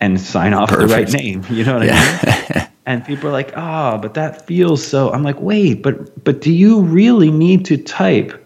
[0.00, 0.88] and sign off Perfect.
[0.88, 1.44] the right name.
[1.48, 2.20] You know what yeah.
[2.22, 2.68] I mean?
[2.86, 6.52] and people are like, "Oh, but that feels so." I'm like, "Wait, but but do
[6.52, 8.44] you really need to type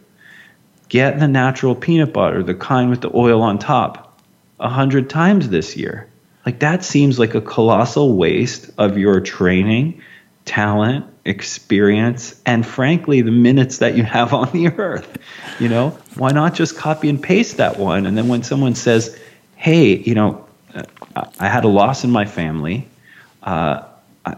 [0.89, 4.21] get the natural peanut butter, the kind with the oil on top,
[4.61, 6.07] a hundred times this year?"
[6.47, 10.01] Like that seems like a colossal waste of your training,
[10.45, 15.19] talent, experience, and frankly, the minutes that you have on the earth.
[15.59, 18.07] You know, why not just copy and paste that one?
[18.07, 19.19] And then when someone says,
[19.57, 20.47] hey, you know,
[21.39, 22.89] I had a loss in my family.
[23.43, 23.83] Uh,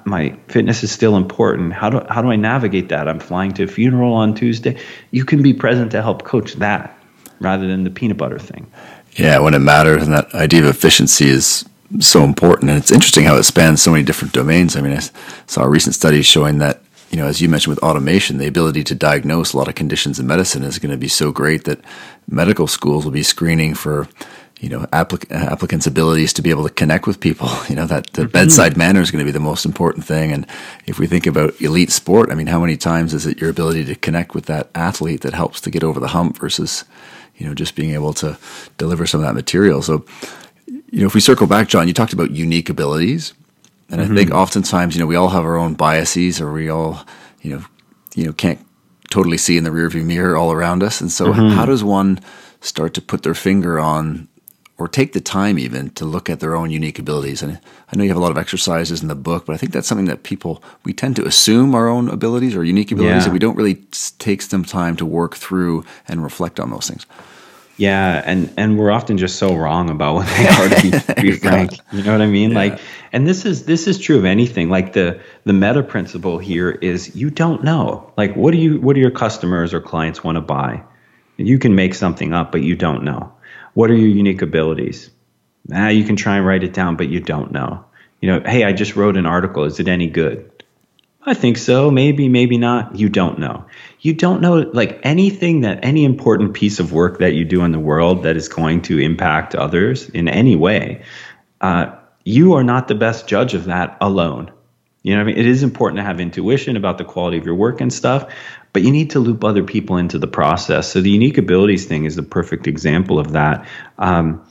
[0.05, 1.73] my fitness is still important.
[1.73, 3.09] How do how do I navigate that?
[3.09, 4.79] I'm flying to a funeral on Tuesday.
[5.11, 6.97] You can be present to help coach that
[7.41, 8.71] rather than the peanut butter thing.
[9.17, 11.69] Yeah, when it matters, and that idea of efficiency is
[12.01, 12.71] so important.
[12.71, 14.77] And it's interesting how it spans so many different domains.
[14.77, 15.01] I mean, I
[15.47, 18.85] saw a recent study showing that, you know, as you mentioned with automation, the ability
[18.85, 21.81] to diagnose a lot of conditions in medicine is going to be so great that
[22.29, 24.09] medical schools will be screening for,
[24.61, 27.51] you know, applic- applicants' abilities to be able to connect with people.
[27.69, 28.33] You know, that the mm-hmm.
[28.33, 30.33] bedside manner is going to be the most important thing.
[30.33, 30.47] And
[30.87, 33.85] if we think about elite sport, I mean, how many times is it your ability
[33.87, 36.85] to connect with that athlete that helps to get over the hump versus,
[37.37, 38.39] you know, just being able to
[38.79, 39.81] deliver some of that material?
[39.81, 40.05] So,
[40.93, 43.33] you know, if we circle back, John, you talked about unique abilities,
[43.89, 44.13] and mm-hmm.
[44.13, 47.05] I think oftentimes, you know, we all have our own biases, or we all,
[47.41, 47.65] you know,
[48.15, 48.65] you know, can't
[49.11, 51.01] totally see in the rearview mirror all around us.
[51.01, 51.57] And so, mm-hmm.
[51.57, 52.21] how does one
[52.61, 54.29] start to put their finger on,
[54.77, 57.43] or take the time even to look at their own unique abilities?
[57.43, 57.59] And
[57.91, 59.89] I know you have a lot of exercises in the book, but I think that's
[59.89, 63.25] something that people we tend to assume our own abilities or unique abilities, yeah.
[63.25, 63.77] and we don't really
[64.19, 67.07] take some time to work through and reflect on those things.
[67.77, 71.33] Yeah, and and we're often just so wrong about what they are to be, be
[71.39, 71.73] frank.
[71.93, 72.51] You know what I mean?
[72.51, 72.57] Yeah.
[72.57, 72.81] Like,
[73.13, 74.69] and this is this is true of anything.
[74.69, 78.13] Like the the meta principle here is you don't know.
[78.17, 80.83] Like, what do you what do your customers or clients want to buy?
[81.39, 83.33] You can make something up, but you don't know.
[83.75, 85.11] What are your unique abilities?
[85.73, 87.85] Ah, you can try and write it down, but you don't know.
[88.21, 89.65] You know, hey, I just wrote an article.
[89.65, 90.52] Is it any good?
[91.25, 91.91] I think so.
[91.91, 92.99] Maybe, maybe not.
[92.99, 93.67] You don't know.
[94.01, 97.71] You don't know, like anything that any important piece of work that you do in
[97.71, 101.05] the world that is going to impact others in any way.
[101.61, 104.51] Uh, you are not the best judge of that alone.
[105.03, 105.37] You know I mean?
[105.37, 108.33] It is important to have intuition about the quality of your work and stuff,
[108.73, 110.91] but you need to loop other people into the process.
[110.91, 113.67] So the unique abilities thing is the perfect example of that.
[113.99, 114.47] Um,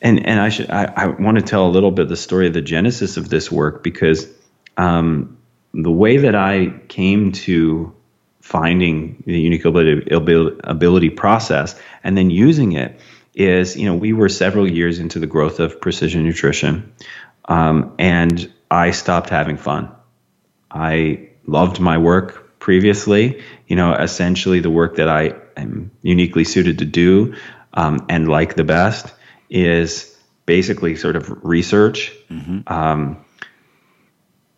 [0.00, 2.54] and and I should I, I want to tell a little bit the story of
[2.54, 4.28] the genesis of this work because
[4.76, 5.38] um,
[5.74, 7.94] the way that I came to
[8.40, 13.00] finding the unique ability, ability process and then using it
[13.34, 16.92] is, you know, we were several years into the growth of precision nutrition,
[17.46, 19.90] um, and I stopped having fun.
[20.70, 26.78] I loved my work previously, you know, essentially the work that I am uniquely suited
[26.78, 27.34] to do
[27.74, 29.12] um, and like the best
[29.50, 32.12] is basically sort of research.
[32.30, 32.72] Mm-hmm.
[32.72, 33.21] Um,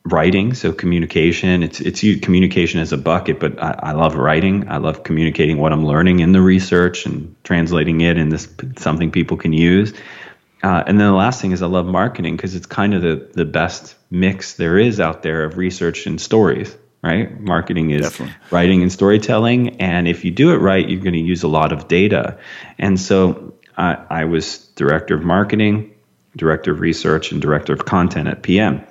[0.07, 1.63] writing, so communication.
[1.63, 4.69] It's it's communication as a bucket, but I, I, love writing.
[4.69, 8.39] I love communicating what I'm learning in the research and translating it into
[8.79, 9.95] something people can use.
[10.63, 13.29] Uh, and then the last thing is I love marketing because it's kind of the
[13.33, 16.77] the best mix there is out there of research and stories.
[17.03, 18.35] Right, marketing is Definitely.
[18.51, 21.71] writing and storytelling, and if you do it right, you're going to use a lot
[21.71, 22.39] of data.
[22.79, 25.95] And so I, I was director of marketing,
[26.35, 28.87] director of research, and director of content at PN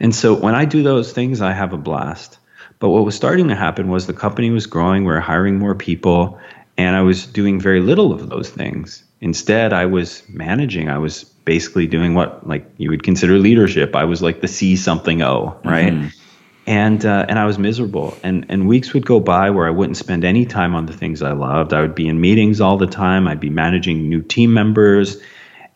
[0.00, 2.38] and so when I do those things, I have a blast.
[2.78, 5.74] But what was starting to happen was the company was growing, we are hiring more
[5.74, 6.38] people,
[6.76, 9.02] and I was doing very little of those things.
[9.20, 10.88] Instead, I was managing.
[10.88, 13.96] I was basically doing what like you would consider leadership.
[13.96, 15.92] I was like the C something O, right?
[15.92, 16.08] Mm-hmm.
[16.68, 18.16] And uh, and I was miserable.
[18.22, 21.20] And and weeks would go by where I wouldn't spend any time on the things
[21.20, 21.72] I loved.
[21.72, 23.26] I would be in meetings all the time.
[23.26, 25.20] I'd be managing new team members,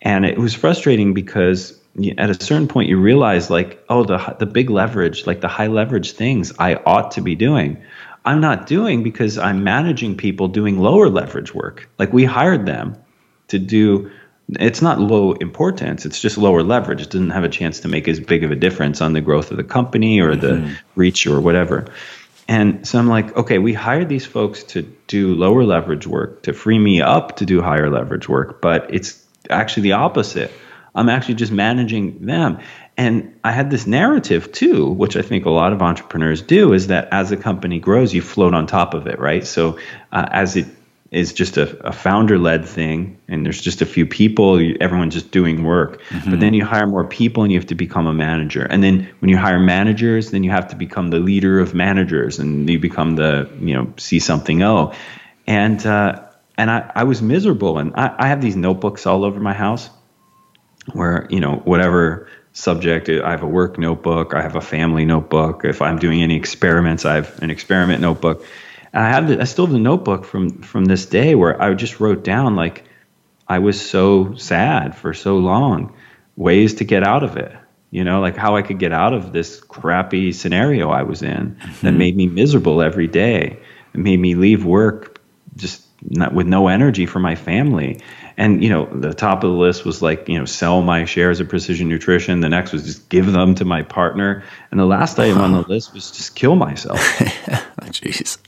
[0.03, 1.77] and it was frustrating because
[2.17, 5.67] at a certain point you realize like oh the the big leverage like the high
[5.67, 7.83] leverage things I ought to be doing.
[8.25, 11.89] I'm not doing because I'm managing people doing lower leverage work.
[11.99, 12.97] Like we hired them
[13.49, 14.11] to do
[14.49, 17.03] it's not low importance it's just lower leverage.
[17.03, 19.51] It doesn't have a chance to make as big of a difference on the growth
[19.51, 20.75] of the company or the mm-hmm.
[20.95, 21.87] reach or whatever.
[22.49, 26.55] And so I'm like okay we hired these folks to do lower leverage work to
[26.55, 30.51] free me up to do higher leverage work but it's actually the opposite
[30.95, 32.59] I'm actually just managing them.
[32.97, 36.89] And I had this narrative too, which I think a lot of entrepreneurs do, is
[36.89, 39.47] that as a company grows, you float on top of it, right?
[39.47, 39.79] So
[40.13, 40.67] uh, as it
[41.11, 45.15] is just a, a founder led thing, and there's just a few people, you, everyone's
[45.15, 46.03] just doing work.
[46.03, 46.31] Mm-hmm.
[46.31, 48.65] But then you hire more people and you have to become a manager.
[48.65, 52.39] And then when you hire managers, then you have to become the leader of managers
[52.39, 54.93] and you become the, you know, see something O.
[55.47, 56.27] And, uh,
[56.57, 57.79] and I, I was miserable.
[57.79, 59.91] And I, I have these notebooks all over my house
[60.93, 65.65] where you know whatever subject i have a work notebook i have a family notebook
[65.65, 68.45] if i'm doing any experiments i have an experiment notebook
[68.93, 71.73] and i have the, i still have the notebook from from this day where i
[71.73, 72.85] just wrote down like
[73.49, 75.95] i was so sad for so long
[76.37, 77.53] ways to get out of it
[77.91, 81.55] you know like how i could get out of this crappy scenario i was in
[81.55, 81.87] mm-hmm.
[81.87, 83.59] that made me miserable every day
[83.95, 85.21] it made me leave work
[85.57, 88.01] just not, with no energy for my family.
[88.37, 91.41] And you know the top of the list was like you know sell my shares
[91.41, 92.41] of precision nutrition.
[92.41, 94.43] The next was just give them to my partner.
[94.71, 97.01] And the last item on the list was just kill myself.
[97.83, 98.39] Oh, jeez.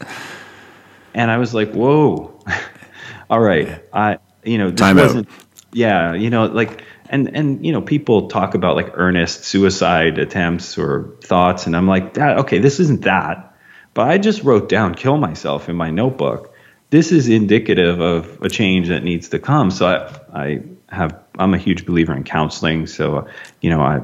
[1.13, 2.39] And i was like whoa.
[3.31, 3.85] All right.
[3.93, 5.35] I you know this Time wasn't out.
[5.73, 10.79] yeah you know like and and you know people talk about like earnest suicide attempts
[10.79, 11.67] or thoughts.
[11.67, 13.55] And i'm like okay this isn't that.
[13.93, 16.54] But i just wrote down kill myself in my notebook
[16.95, 19.73] this is indicative of a change that needs to come.
[19.73, 22.87] So I, I have I'm a huge believer in counseling.
[22.87, 23.27] So
[23.61, 24.03] you know I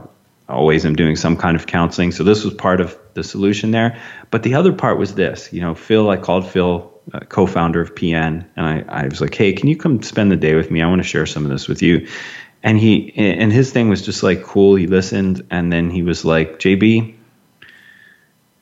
[0.48, 2.10] always am doing some kind of counseling.
[2.10, 4.02] So this was part of the solution there.
[4.32, 5.52] But the other part was this.
[5.52, 6.10] You know, Phil.
[6.10, 9.76] I called Phil, uh, co-founder of PN, and I, I was like, hey, can you
[9.76, 10.82] come spend the day with me?
[10.82, 12.08] I want to share some of this with you.
[12.64, 14.74] And he and his thing was just like cool.
[14.74, 17.14] He listened, and then he was like, JB,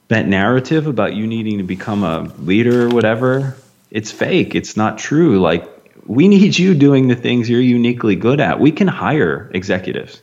[0.09, 3.57] that narrative about you needing to become a leader or whatever
[3.91, 4.55] it's fake.
[4.55, 5.41] It's not true.
[5.41, 5.67] Like
[6.07, 8.61] we need you doing the things you're uniquely good at.
[8.61, 10.23] We can hire executives.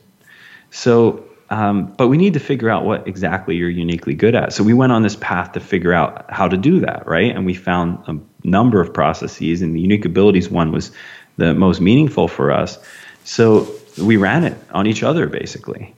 [0.70, 4.52] So, um, but we need to figure out what exactly you're uniquely good at.
[4.52, 7.34] So we went on this path to figure out how to do that, right?
[7.34, 10.90] And we found a number of processes, and the unique abilities one was
[11.36, 12.78] the most meaningful for us.
[13.24, 15.94] So we ran it on each other basically.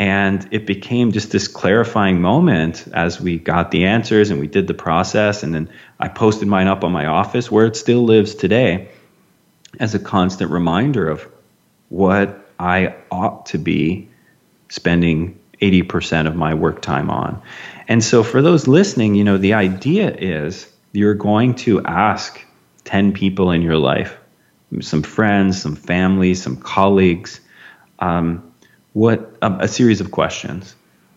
[0.00, 4.66] And it became just this clarifying moment as we got the answers and we did
[4.66, 5.42] the process.
[5.42, 8.88] And then I posted mine up on my office where it still lives today
[9.78, 11.30] as a constant reminder of
[11.90, 14.08] what I ought to be
[14.70, 17.42] spending 80% of my work time on.
[17.86, 22.42] And so for those listening, you know, the idea is you're going to ask
[22.84, 24.16] 10 people in your life,
[24.80, 27.38] some friends, some family, some colleagues,
[27.98, 28.49] um,
[28.92, 30.74] what a, a series of questions.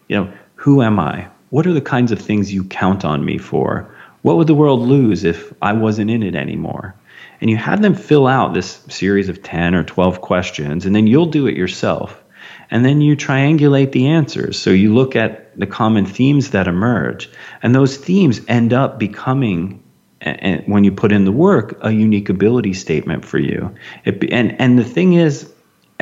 [0.08, 1.28] You know, who am I?
[1.50, 3.94] What are the kinds of things you count on me for?
[4.22, 6.96] What would the world lose if I wasn't in it anymore?
[7.42, 11.08] And you have them fill out this series of 10 or 12 questions, and then
[11.08, 12.24] you'll do it yourself.
[12.72, 14.58] And then you triangulate the answers.
[14.58, 17.30] So you look at the common themes that emerge,
[17.62, 19.84] and those themes end up becoming,
[20.22, 23.76] and when you put in the work, a unique ability statement for you.
[24.06, 25.53] It, and, and the thing is,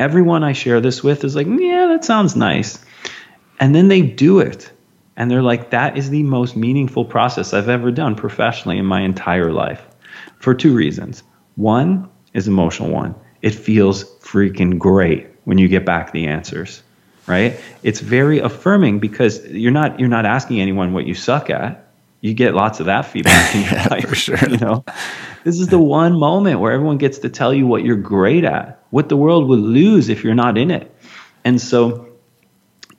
[0.02, 2.84] everyone I share this with is like, yeah, that sounds nice.
[3.60, 4.70] And then they do it.
[5.16, 9.02] And they're like, that is the most meaningful process I've ever done professionally in my
[9.02, 9.86] entire life
[10.40, 11.22] for two reasons.
[11.54, 13.14] One is emotional one.
[13.42, 16.82] It feels freaking great when you get back the answers.
[17.26, 17.58] right?
[17.82, 21.81] It's very affirming because you're not you're not asking anyone what you suck at.
[22.22, 24.38] You get lots of that feedback in your yeah, life, for sure.
[24.48, 24.84] You know,
[25.42, 28.80] this is the one moment where everyone gets to tell you what you're great at,
[28.90, 30.94] what the world would lose if you're not in it,
[31.44, 32.08] and so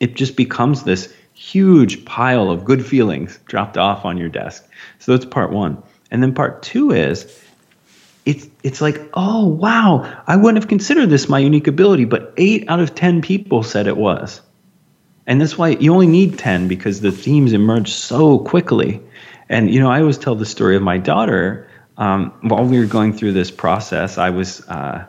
[0.02, 4.68] it just becomes this huge pile of good feelings dropped off on your desk.
[5.00, 7.42] So that's part one, and then part two is
[8.26, 12.64] it's it's like oh wow i wouldn't have considered this my unique ability but eight
[12.70, 14.42] out of ten people said it was
[15.26, 19.02] and that's why you only need 10 because the themes emerge so quickly
[19.50, 22.86] and you know i always tell the story of my daughter um, while we were
[22.86, 25.06] going through this process i was uh,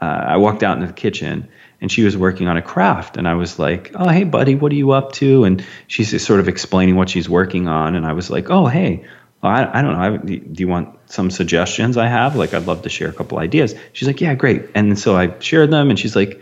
[0.00, 1.48] uh, i walked out into the kitchen
[1.80, 4.72] and she was working on a craft and i was like oh hey buddy what
[4.72, 8.12] are you up to and she's sort of explaining what she's working on and i
[8.12, 9.04] was like oh hey
[9.42, 12.36] I, I don't know I, do you want some suggestions I have.
[12.36, 13.74] Like, I'd love to share a couple ideas.
[13.92, 14.70] She's like, yeah, great.
[14.74, 16.40] And so I shared them, and she's like,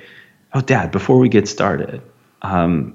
[0.53, 2.03] oh, Dad, before we get started,
[2.43, 2.95] um,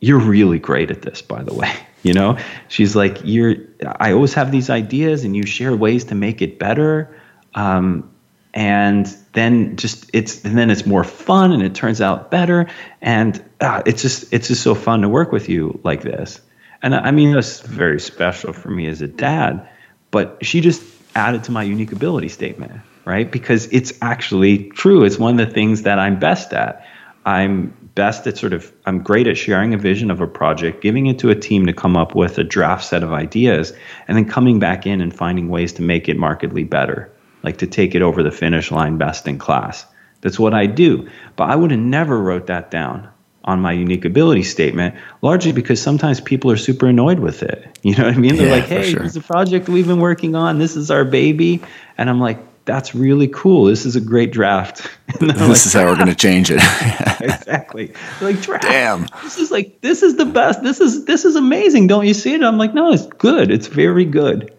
[0.00, 1.72] you're really great at this, by the way.
[2.02, 3.56] You know, she's like, you're.
[3.84, 7.20] I always have these ideas, and you share ways to make it better.
[7.56, 8.08] Um,
[8.54, 12.68] and then just it's and then it's more fun, and it turns out better,
[13.02, 16.40] and uh, it's just it's just so fun to work with you like this.
[16.80, 19.68] And I mean, that's very special for me as a dad.
[20.10, 22.72] But she just added to my unique ability statement,
[23.04, 23.28] right?
[23.30, 25.04] Because it's actually true.
[25.04, 26.86] It's one of the things that I'm best at.
[27.24, 31.06] I'm best at sort of, I'm great at sharing a vision of a project, giving
[31.06, 33.72] it to a team to come up with a draft set of ideas,
[34.06, 37.10] and then coming back in and finding ways to make it markedly better,
[37.42, 39.84] like to take it over the finish line best in class.
[40.20, 41.08] That's what I do.
[41.34, 43.08] But I would have never wrote that down
[43.44, 47.78] on my unique ability statement, largely because sometimes people are super annoyed with it.
[47.82, 48.36] You know what I mean?
[48.36, 49.02] They're yeah, like, hey, sure.
[49.02, 50.58] this is a project we've been working on.
[50.58, 51.62] This is our baby.
[51.96, 53.64] And I'm like, that's really cool.
[53.64, 54.90] This is a great draft.
[55.20, 56.56] this like, is how we're going to change it.
[57.20, 57.94] exactly.
[58.18, 58.64] They're like draft.
[58.64, 59.06] Damn.
[59.22, 60.62] This is like this is the best.
[60.62, 61.86] This is this is amazing.
[61.86, 62.42] Don't you see it?
[62.42, 63.50] I'm like, no, it's good.
[63.50, 64.52] It's very good,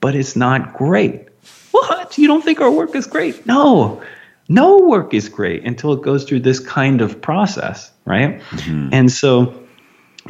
[0.00, 1.28] but it's not great.
[1.72, 2.16] What?
[2.18, 3.46] You don't think our work is great?
[3.46, 4.02] No,
[4.48, 8.40] no work is great until it goes through this kind of process, right?
[8.40, 8.90] Mm-hmm.
[8.92, 9.62] And so,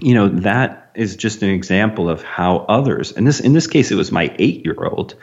[0.01, 3.91] you know, that is just an example of how others, and this in this case,
[3.91, 5.17] it was my eight year old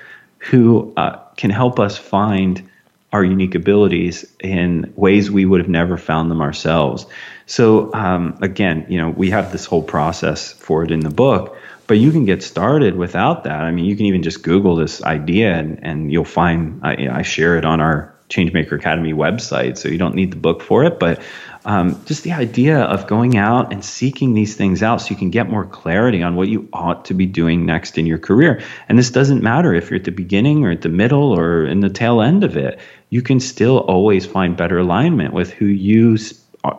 [0.49, 2.69] who uh, can help us find
[3.13, 7.05] our unique abilities in ways we would have never found them ourselves.
[7.45, 11.55] So um, again, you know, we have this whole process for it in the book,
[11.87, 13.61] but you can get started without that.
[13.61, 17.21] I mean, you can even just Google this idea, and, and you'll find I, I
[17.21, 20.99] share it on our Changemaker Academy website, so you don't need the book for it.
[20.99, 21.21] But
[21.65, 25.29] um, just the idea of going out and seeking these things out so you can
[25.29, 28.61] get more clarity on what you ought to be doing next in your career.
[28.89, 31.79] And this doesn't matter if you're at the beginning or at the middle or in
[31.79, 32.79] the tail end of it.
[33.09, 36.17] You can still always find better alignment with who you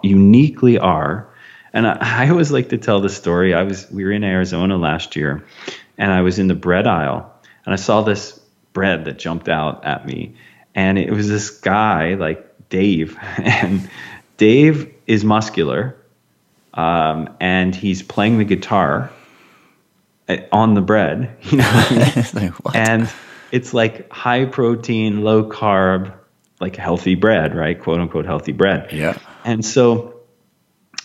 [0.03, 1.29] uniquely are.
[1.73, 3.55] And I, I always like to tell the story.
[3.55, 5.45] I was we were in Arizona last year,
[5.97, 7.33] and I was in the bread aisle,
[7.65, 8.41] and I saw this
[8.73, 10.35] bread that jumped out at me
[10.75, 13.89] and it was this guy like Dave, and
[14.37, 15.97] Dave is muscular,
[16.73, 19.11] um, and he's playing the guitar
[20.29, 23.11] uh, on the bread, you know, like, and
[23.53, 26.15] it's like high protein, low carb,
[26.61, 27.81] like healthy bread, right?
[27.81, 28.93] Quote unquote healthy bread.
[28.93, 29.19] Yeah.
[29.45, 30.21] And so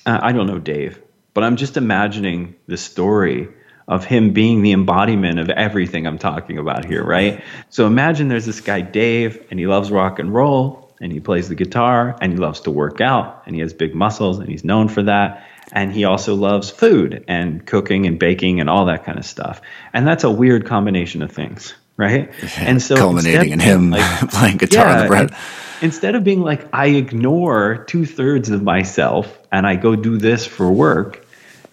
[0.06, 1.02] uh, I don't know Dave,
[1.34, 3.50] but I'm just imagining the story
[3.90, 7.44] of him being the embodiment of everything I'm talking about here, right?
[7.70, 11.50] So imagine there's this guy, Dave, and he loves rock and roll, and he plays
[11.50, 14.64] the guitar, and he loves to work out, and he has big muscles, and he's
[14.64, 15.44] known for that.
[15.72, 19.60] And he also loves food and cooking and baking and all that kind of stuff.
[19.92, 22.32] And that's a weird combination of things, right?
[22.60, 25.36] And so culminating in him like, playing guitar yeah, on the bread.
[25.82, 30.46] Instead of being like, I ignore two thirds of myself and I go do this
[30.46, 31.26] for work,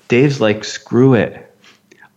[0.09, 1.45] Dave's like, screw it.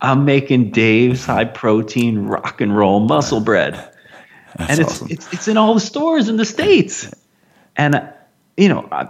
[0.02, 3.74] I'm making Dave's high protein rock and roll muscle bread.
[4.56, 5.08] That's and it's, awesome.
[5.10, 7.12] it's it's in all the stores in the states.
[7.76, 8.12] And uh,
[8.56, 9.08] you know, I,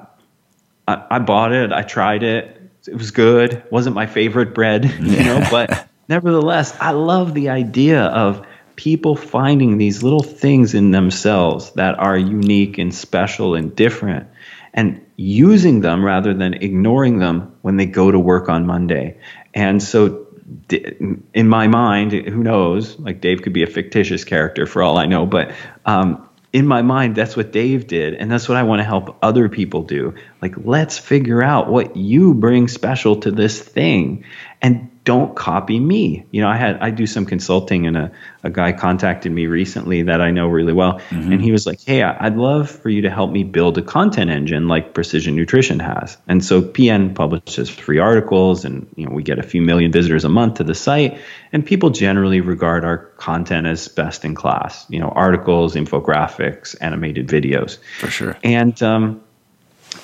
[0.86, 1.72] I, I bought it.
[1.72, 2.60] I tried it.
[2.86, 3.62] It was good.
[3.70, 9.76] wasn't my favorite bread, you know, but nevertheless, I love the idea of people finding
[9.76, 14.26] these little things in themselves that are unique and special and different
[14.72, 19.18] and using them rather than ignoring them when they go to work on Monday.
[19.52, 20.26] And so
[20.70, 22.98] in my mind, who knows?
[22.98, 25.52] Like Dave could be a fictitious character for all I know, but
[25.84, 29.16] um, in my mind, that's what Dave did, and that's what I want to help
[29.22, 30.14] other people do.
[30.42, 34.24] Like, let's figure out what you bring special to this thing,
[34.60, 36.26] and don't copy me.
[36.30, 40.02] You know, I had I do some consulting, and a, a guy contacted me recently
[40.02, 41.32] that I know really well, mm-hmm.
[41.32, 44.30] and he was like, "Hey, I'd love for you to help me build a content
[44.30, 49.22] engine like Precision Nutrition has." And so PN publishes free articles, and you know we
[49.22, 51.18] get a few million visitors a month to the site,
[51.52, 54.84] and people generally regard our content as best in class.
[54.90, 57.78] You know, articles, infographics, animated videos.
[57.98, 58.36] For sure.
[58.44, 59.22] And um,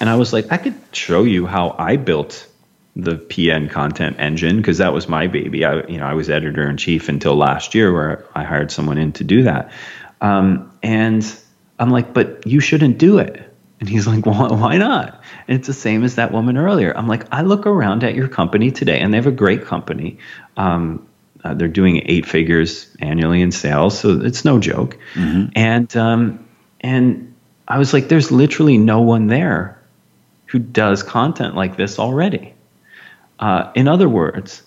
[0.01, 2.49] and I was like, I could show you how I built
[2.97, 5.64] the PN content engine because that was my baby.
[5.66, 8.97] I, you know, I was editor in chief until last year, where I hired someone
[8.97, 9.70] in to do that.
[10.22, 11.22] Um, and
[11.78, 13.42] I'm like, but you shouldn't do it.
[13.78, 15.22] And he's like, well, why not?
[15.47, 16.97] And it's the same as that woman earlier.
[16.97, 20.18] I'm like, I look around at your company today, and they have a great company.
[20.57, 21.07] Um,
[21.44, 24.99] uh, they're doing eight figures annually in sales, so it's no joke.
[25.12, 25.51] Mm-hmm.
[25.55, 26.49] And um,
[26.80, 27.34] and
[27.68, 29.80] I was like, there's literally no one there
[30.47, 32.55] who does content like this already.
[33.39, 34.62] Uh, in other words,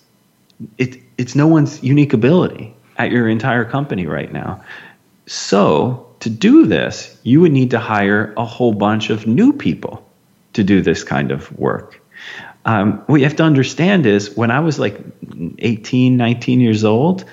[0.78, 4.62] it, it's no one's unique ability at your entire company right now.
[5.26, 10.06] So, to do this, you would need to hire a whole bunch of new people
[10.52, 12.00] to do this kind of work.
[12.64, 15.00] Um, what you have to understand is when I was like
[15.58, 17.24] 18, 19 years old,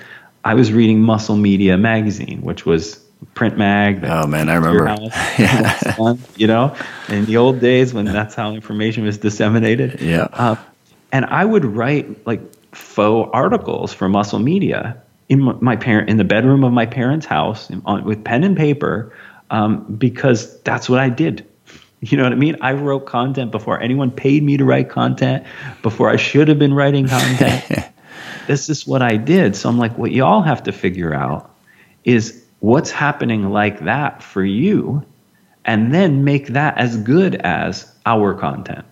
[0.44, 4.02] I was reading Muscle Media magazine, which was print mag.
[4.04, 4.86] Oh man, I remember.
[5.38, 6.14] yeah.
[6.36, 6.74] you know,
[7.08, 10.00] in the old days when that's how information was disseminated.
[10.00, 10.28] Yeah.
[10.32, 10.56] Uh,
[11.12, 12.40] and I would write like
[12.74, 17.70] faux articles for Muscle Media in my parent in the bedroom of my parents' house
[17.84, 19.12] on, with pen and paper
[19.50, 21.46] um, because that's what I did.
[22.00, 22.54] You know what I mean?
[22.60, 25.44] I wrote content before anyone paid me to write content,
[25.82, 27.64] before I should have been writing content.
[28.46, 29.56] this is what I did.
[29.56, 31.50] So I'm like, what y'all have to figure out
[32.04, 35.04] is what's happening like that for you,
[35.64, 38.86] and then make that as good as our content.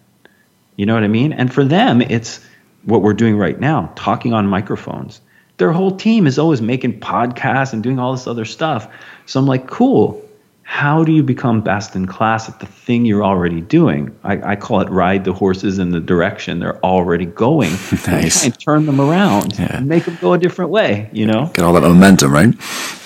[0.76, 1.32] You know what I mean?
[1.32, 2.40] And for them, it's
[2.84, 5.20] what we're doing right now, talking on microphones.
[5.56, 8.88] Their whole team is always making podcasts and doing all this other stuff.
[9.24, 10.22] So I'm like, cool.
[10.62, 14.14] How do you become best in class at the thing you're already doing?
[14.24, 17.70] I, I call it ride the horses in the direction they're already going.
[18.06, 18.44] nice.
[18.44, 19.76] And turn them around yeah.
[19.76, 21.46] and make them go a different way, you know?
[21.54, 22.52] Get all that momentum, right?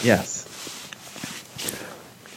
[0.02, 0.46] Yes.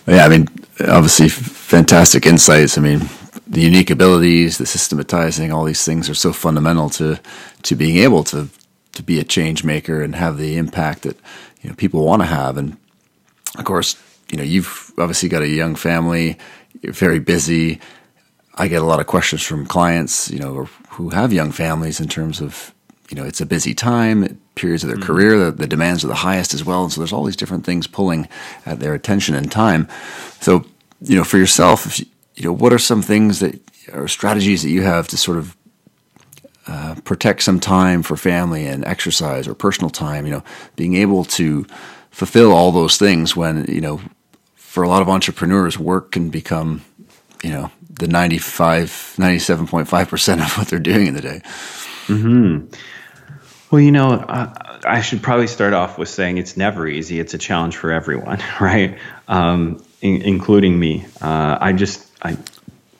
[0.05, 0.49] Yeah, I mean,
[0.81, 2.77] obviously, fantastic insights.
[2.77, 3.09] I mean,
[3.53, 7.19] the unique abilities, the systematizing, all these things are so fundamental to
[7.63, 8.49] to being able to
[8.93, 11.17] to be a change maker and have the impact that
[11.61, 12.57] you know people want to have.
[12.57, 12.77] And
[13.57, 13.95] of course,
[14.31, 16.37] you know you've obviously got a young family,
[16.81, 17.79] you're very busy.
[18.55, 22.07] I get a lot of questions from clients, you know, who have young families in
[22.07, 22.73] terms of
[23.09, 25.05] you know it's a busy time, periods of their mm-hmm.
[25.05, 27.65] career, the, the demands are the highest as well, and so there's all these different
[27.65, 28.27] things pulling
[28.65, 29.87] at their attention and time.
[30.39, 30.65] So
[31.01, 33.59] you know, for yourself, if you, you know, what are some things that
[33.91, 35.57] or strategies that you have to sort of
[36.67, 40.25] uh, protect some time for family and exercise or personal time?
[40.25, 40.43] You know,
[40.75, 41.65] being able to
[42.11, 44.01] fulfill all those things when you know,
[44.55, 46.83] for a lot of entrepreneurs, work can become,
[47.43, 51.41] you know, the 95, 97.5 percent of what they're doing in the day.
[52.07, 52.65] Hmm.
[53.69, 54.53] Well, you know, uh,
[54.85, 57.19] I should probably start off with saying it's never easy.
[57.19, 58.99] It's a challenge for everyone, right?
[59.27, 61.05] Um, in, including me.
[61.21, 62.37] Uh, I just I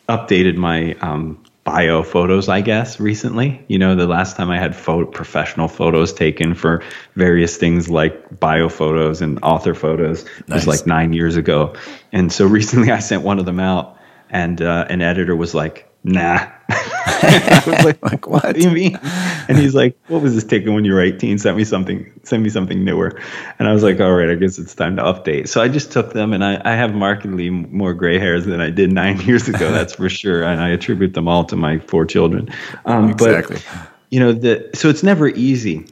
[0.09, 3.63] updated my um, bio photos, I guess, recently.
[3.67, 6.83] You know, the last time I had photo, professional photos taken for
[7.15, 10.65] various things like bio photos and author photos nice.
[10.65, 11.73] was like nine years ago.
[12.11, 13.97] And so recently I sent one of them out,
[14.29, 16.47] and uh, an editor was like, nah.
[17.07, 18.97] I was like, like, what do you mean?
[19.47, 21.37] And he's like, what was this taken when you were 18?
[21.37, 23.19] Send me something, send me something newer.
[23.59, 25.49] And I was like, all right, I guess it's time to update.
[25.49, 28.69] So I just took them and I, I have markedly more gray hairs than I
[28.69, 29.71] did nine years ago.
[29.71, 30.43] That's for sure.
[30.43, 32.49] And I attribute them all to my four children.
[32.85, 33.57] Um, exactly.
[33.57, 35.87] But, you know, the, so it's never easy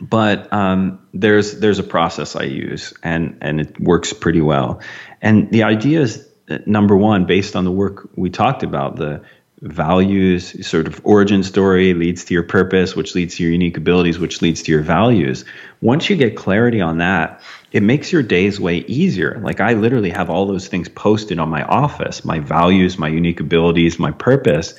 [0.00, 4.80] but um, there's there's a process I use and and it works pretty well.
[5.20, 6.28] And the idea is
[6.66, 9.22] number one, based on the work we talked about, the
[9.60, 14.18] values sort of origin story leads to your purpose, which leads to your unique abilities,
[14.18, 15.44] which leads to your values.
[15.80, 17.40] Once you get clarity on that,
[17.72, 19.40] it makes your days way easier.
[19.42, 23.40] Like I literally have all those things posted on my office, my values, my unique
[23.40, 24.74] abilities, my purpose,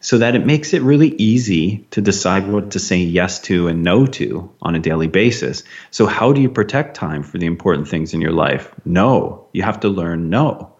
[0.00, 3.84] so that it makes it really easy to decide what to say yes to and
[3.84, 5.62] no to on a daily basis.
[5.90, 8.74] So how do you protect time for the important things in your life?
[8.84, 10.72] No, you have to learn no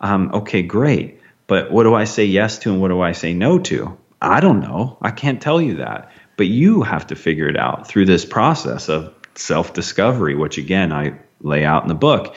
[0.00, 1.19] um, okay, great.
[1.50, 3.98] But what do I say yes to and what do I say no to?
[4.22, 4.96] I don't know.
[5.02, 6.12] I can't tell you that.
[6.36, 10.92] But you have to figure it out through this process of self discovery, which again,
[10.92, 12.36] I lay out in the book.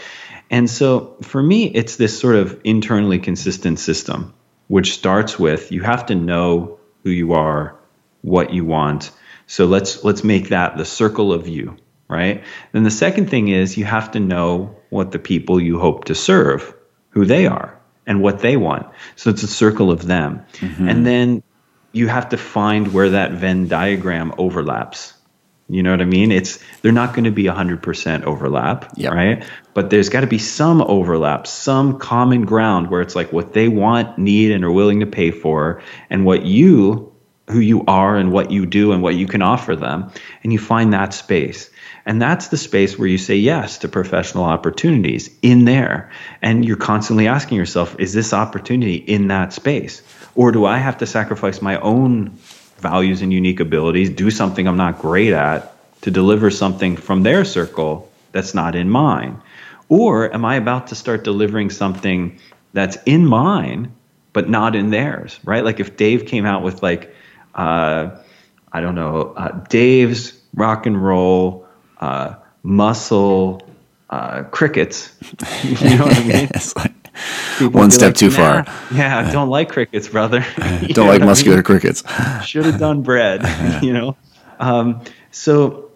[0.49, 4.33] And so for me, it's this sort of internally consistent system,
[4.67, 7.75] which starts with you have to know who you are,
[8.23, 9.11] what you want,
[9.45, 12.43] So let's let's make that the circle of you, right?
[12.71, 16.15] Then the second thing is you have to know what the people you hope to
[16.15, 16.73] serve,
[17.11, 17.72] who they are,
[18.05, 18.87] and what they want.
[19.15, 20.45] So it's a circle of them.
[20.53, 20.89] Mm-hmm.
[20.89, 21.43] And then
[21.91, 25.13] you have to find where that Venn diagram overlaps.
[25.69, 26.31] You know what I mean?
[26.31, 29.13] It's they're not going to be 100% overlap, yep.
[29.13, 29.43] right?
[29.73, 33.69] But there's got to be some overlap, some common ground where it's like what they
[33.69, 37.12] want, need and are willing to pay for and what you
[37.53, 40.11] who you are and what you do and what you can offer them
[40.43, 41.69] and you find that space.
[42.05, 46.11] And that's the space where you say yes to professional opportunities in there.
[46.41, 50.01] And you're constantly asking yourself, is this opportunity in that space?
[50.35, 52.31] Or do I have to sacrifice my own
[52.79, 57.45] values and unique abilities, do something I'm not great at to deliver something from their
[57.45, 59.41] circle that's not in mine?
[59.87, 62.39] Or am I about to start delivering something
[62.73, 63.93] that's in mine,
[64.33, 65.63] but not in theirs, right?
[65.63, 67.15] Like if Dave came out with, like,
[67.55, 68.17] uh,
[68.71, 71.67] I don't know, uh, Dave's rock and roll
[71.99, 73.61] uh, muscle
[74.09, 75.15] uh, crickets.
[75.63, 76.49] you know what I mean?
[76.75, 78.65] like one step like, too nah, far.
[78.93, 80.45] Yeah, don't like crickets, brother.
[80.89, 81.63] don't like muscular I mean?
[81.63, 82.03] crickets.
[82.45, 83.83] Should have done bread.
[83.83, 84.17] you know.
[84.59, 85.01] Um,
[85.31, 85.91] so,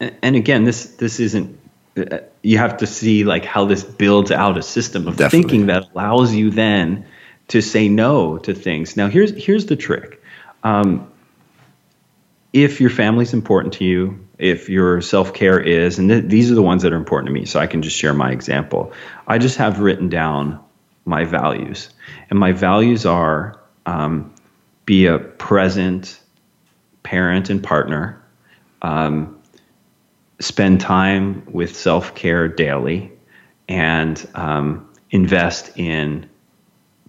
[0.00, 1.58] and again, this this isn't.
[1.96, 5.42] Uh, you have to see like how this builds out a system of Definitely.
[5.42, 7.06] thinking that allows you then
[7.48, 8.96] to say no to things.
[8.96, 10.20] Now, here's here's the trick.
[10.64, 11.10] Um,
[12.54, 16.54] if your family's important to you, if your self care is, and th- these are
[16.54, 18.92] the ones that are important to me, so I can just share my example.
[19.26, 20.58] I just have written down
[21.04, 21.90] my values,
[22.30, 24.32] and my values are um,
[24.86, 26.20] be a present
[27.02, 28.22] parent and partner,
[28.82, 29.38] um,
[30.40, 33.12] spend time with self care daily,
[33.68, 36.28] and um, invest in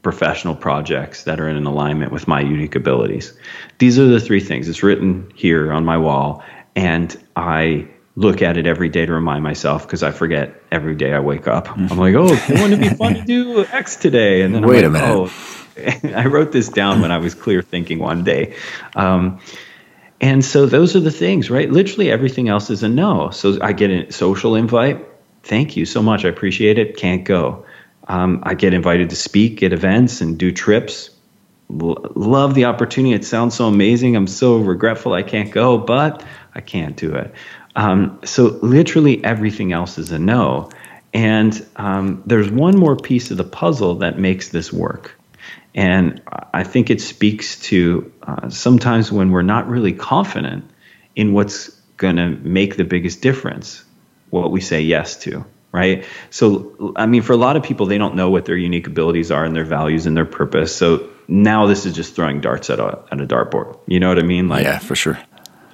[0.05, 3.33] professional projects that are in alignment with my unique abilities.
[3.79, 4.69] These are the three things.
[4.69, 6.43] It's written here on my wall,
[6.75, 11.11] and I look at it every day to remind myself because I forget every day
[11.11, 11.75] I wake up.
[11.75, 14.43] I'm like, oh, wouldn't it be fun to do X today?
[14.43, 15.09] And then wait like, a minute.
[15.09, 18.55] Oh, I wrote this down when I was clear thinking one day.
[18.95, 19.39] Um,
[20.21, 21.67] and so those are the things, right?
[21.71, 23.31] Literally everything else is a no.
[23.31, 25.03] So I get a social invite.
[25.41, 26.25] Thank you so much.
[26.25, 26.95] I appreciate it.
[26.95, 27.64] Can't go.
[28.07, 31.09] Um, I get invited to speak at events and do trips
[31.69, 33.13] love the opportunity.
[33.13, 34.15] It sounds so amazing.
[34.15, 37.33] I'm so regretful I can't go, but I can't do it.
[37.75, 40.69] Um, so literally everything else is a no.
[41.13, 45.17] And um, there's one more piece of the puzzle that makes this work.
[45.73, 46.21] And
[46.53, 50.69] I think it speaks to uh, sometimes when we're not really confident
[51.15, 53.83] in what's going to make the biggest difference,
[54.29, 55.45] what we say yes to
[55.75, 56.05] right?
[56.29, 59.29] So, I mean, for a lot of people, they don't know what their unique abilities
[59.29, 60.73] are and their values and their purpose.
[60.73, 63.77] So now this is just throwing darts at a at a dartboard.
[63.85, 64.47] You know what I mean?
[64.47, 65.19] Like, yeah, for sure.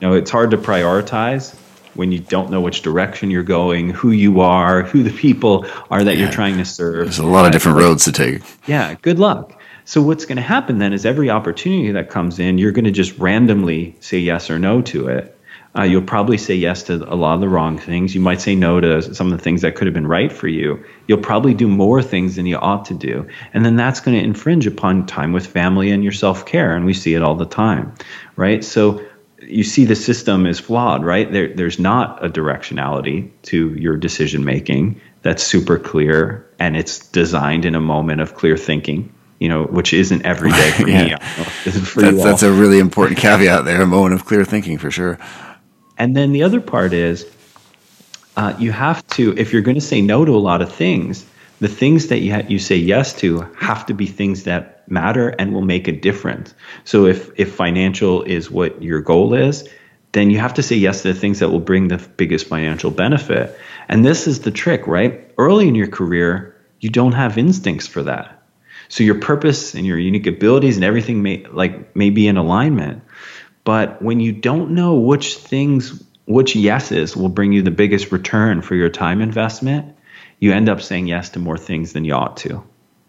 [0.02, 1.56] You know, it's hard to prioritize
[1.93, 6.04] when you don't know which direction you're going, who you are, who the people are
[6.04, 6.24] that yeah.
[6.24, 7.06] you're trying to serve.
[7.06, 8.41] There's a lot of different roads to take.
[8.66, 9.62] Yeah, good luck.
[9.86, 12.91] So what's going to happen then is every opportunity that comes in, you're going to
[12.91, 15.38] just randomly say yes or no to it
[15.78, 18.13] uh, you'll probably say yes to a lot of the wrong things.
[18.13, 20.49] You might say no to some of the things that could have been right for
[20.49, 20.84] you.
[21.07, 23.28] You'll probably do more things than you ought to do.
[23.53, 26.76] And then that's going to infringe upon time with family and your self care.
[26.76, 27.93] And we see it all the time,
[28.36, 28.63] right?
[28.63, 29.05] So
[29.41, 31.32] you see the system is flawed, right?
[31.32, 37.63] There, there's not a directionality to your decision making that's super clear and it's designed
[37.63, 41.03] in a moment of clear thinking you know, which isn't every day for yeah.
[41.03, 41.15] me.
[41.72, 45.17] For that's, that's a really important caveat there, a moment of clear thinking for sure.
[46.02, 47.32] And then the other part is
[48.36, 51.24] uh, you have to, if you're going to say no to a lot of things,
[51.60, 55.30] the things that you, ha- you say yes to have to be things that matter
[55.30, 56.56] and will make a difference.
[56.86, 59.70] So if, if financial is what your goal is,
[60.14, 62.89] then you have to say yes to the things that will bring the biggest financial
[62.89, 63.56] benefit.
[63.88, 65.32] And this is the trick, right?
[65.38, 68.41] Early in your career, you don't have instincts for that.
[68.89, 73.04] So your purpose and your unique abilities and everything may like may be in alignment.
[73.64, 78.62] But when you don't know which things, which yeses will bring you the biggest return
[78.62, 79.95] for your time investment,
[80.39, 82.64] you end up saying yes to more things than you ought to,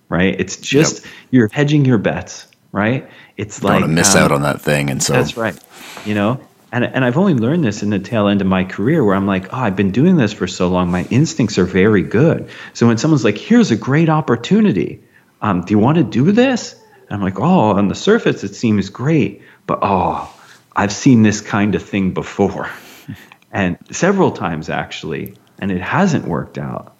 [0.09, 0.39] right?
[0.39, 1.13] It's just yep.
[1.31, 3.09] you're hedging your bets, right?
[3.37, 5.59] It's like don't miss um, out on that thing, and so that's right.
[6.05, 6.41] You know,
[6.71, 9.27] and and I've only learned this in the tail end of my career, where I'm
[9.27, 12.51] like, oh, I've been doing this for so long, my instincts are very good.
[12.75, 15.03] So when someone's like, here's a great opportunity,
[15.41, 16.75] um, do you want to do this?
[17.09, 20.33] And I'm like, oh, on the surface it seems great, but oh,
[20.75, 22.71] I've seen this kind of thing before,
[23.53, 26.97] and several times actually, and it hasn't worked out.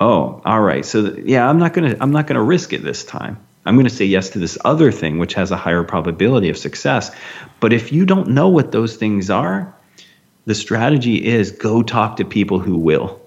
[0.00, 0.84] Oh, all right.
[0.84, 3.38] So yeah, I'm not gonna I'm not gonna risk it this time.
[3.64, 6.58] I'm going to say yes to this other thing, which has a higher probability of
[6.58, 7.14] success.
[7.60, 9.72] But if you don't know what those things are,
[10.46, 13.20] the strategy is go talk to people who will.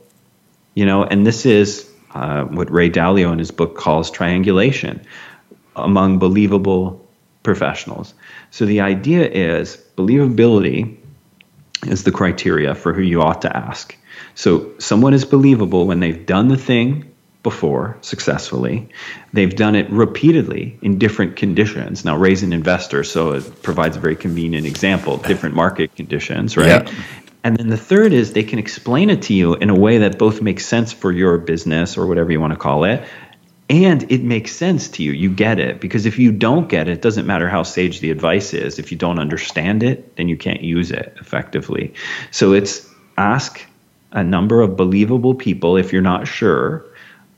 [0.74, 5.06] You know, and this is uh, what Ray Dalio in his book calls triangulation
[5.76, 7.08] among believable
[7.44, 8.14] professionals.
[8.56, 10.96] So the idea is believability
[11.88, 13.98] is the criteria for who you ought to ask.
[14.34, 18.88] So someone is believable when they've done the thing before successfully.
[19.34, 22.06] They've done it repeatedly in different conditions.
[22.06, 26.88] Now, Ray's an investor, so it provides a very convenient example different market conditions, right?
[26.88, 27.04] Yeah.
[27.44, 30.18] And then the third is they can explain it to you in a way that
[30.18, 33.04] both makes sense for your business or whatever you want to call it.
[33.68, 35.12] And it makes sense to you.
[35.12, 35.82] You get it.
[35.82, 38.78] Because if you don't get it, it doesn't matter how sage the advice is.
[38.78, 41.94] If you don't understand it, then you can't use it effectively.
[42.32, 42.88] So it's
[43.18, 43.66] ask
[44.12, 46.86] a number of believable people if you're not sure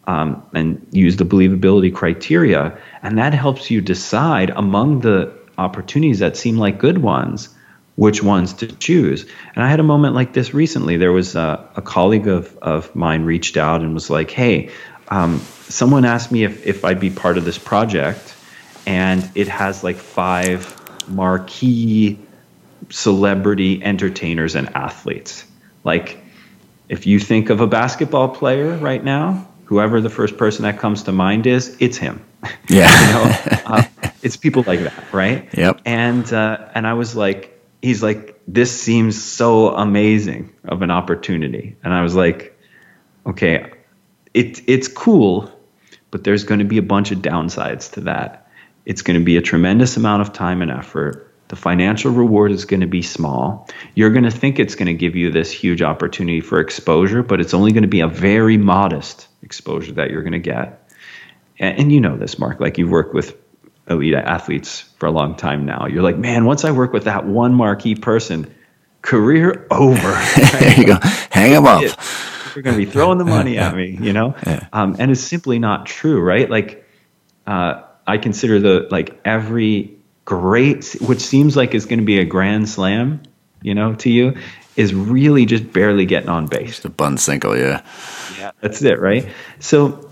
[0.06, 2.78] um, and use the believability criteria.
[3.04, 7.50] And that helps you decide among the opportunities that seem like good ones
[7.96, 9.26] which ones to choose.
[9.56, 10.98] And I had a moment like this recently.
[10.98, 14.70] There was a, a colleague of, of mine reached out and was like, hey,
[15.10, 15.40] um,
[15.70, 18.36] someone asked me if, if I'd be part of this project,
[18.86, 20.74] and it has like five
[21.10, 22.20] marquee
[22.90, 25.46] celebrity entertainers and athletes.
[25.84, 26.18] Like,
[26.90, 31.04] if you think of a basketball player right now, whoever the first person that comes
[31.04, 32.24] to mind is, it's him.
[32.70, 33.08] Yeah.
[33.08, 33.84] you know, uh,
[34.22, 35.50] it's people like that, right?
[35.54, 35.82] Yep.
[35.86, 41.76] And uh, and I was like, he's like, this seems so amazing of an opportunity,
[41.84, 42.58] and I was like,
[43.26, 43.72] okay,
[44.38, 45.52] it it's cool,
[46.12, 48.48] but there's going to be a bunch of downsides to that.
[48.86, 51.24] It's going to be a tremendous amount of time and effort.
[51.50, 53.68] The financial reward is going to be small.
[53.96, 57.40] You're going to think it's going to give you this huge opportunity for exposure, but
[57.40, 60.92] it's only going to be a very modest exposure that you're going to get.
[61.58, 63.36] And, and you know this, Mark, like you've worked with
[63.90, 65.88] elite athletes for a long time now.
[65.88, 68.54] You're like, man, once I work with that one marquee person,
[69.02, 70.22] career over.
[70.60, 70.98] There you go.
[71.32, 71.82] Hang them up.
[72.58, 74.34] They're going to be throwing the money at me, you know?
[74.48, 74.66] Yeah.
[74.74, 76.50] Um, and it's simply not true, right?
[76.50, 76.90] Like,
[77.46, 79.96] uh, I consider the, like, every
[80.26, 83.22] great, which seems like is going to be a grand slam,
[83.62, 84.38] you know, to you,
[84.76, 86.70] is really just barely getting on base.
[86.70, 87.84] Just a bun single, yeah.
[88.40, 89.30] Yeah, that's it, right?
[89.60, 90.10] So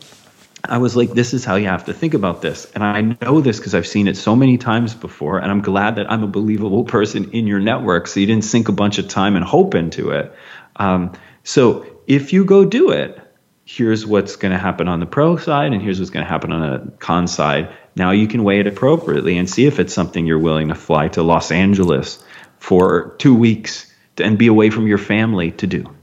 [0.64, 2.72] I was like, this is how you have to think about this.
[2.76, 5.40] And I know this because I've seen it so many times before.
[5.40, 8.06] And I'm glad that I'm a believable person in your network.
[8.06, 10.32] So you didn't sink a bunch of time and hope into it.
[10.76, 13.20] Um, so if you go do it,
[13.66, 16.52] here's what's going to happen on the pro side and here's what's going to happen
[16.52, 17.74] on a con side.
[17.96, 21.08] Now you can weigh it appropriately and see if it's something you're willing to fly
[21.10, 22.24] to Los Angeles
[22.60, 25.96] for two weeks and be away from your family to do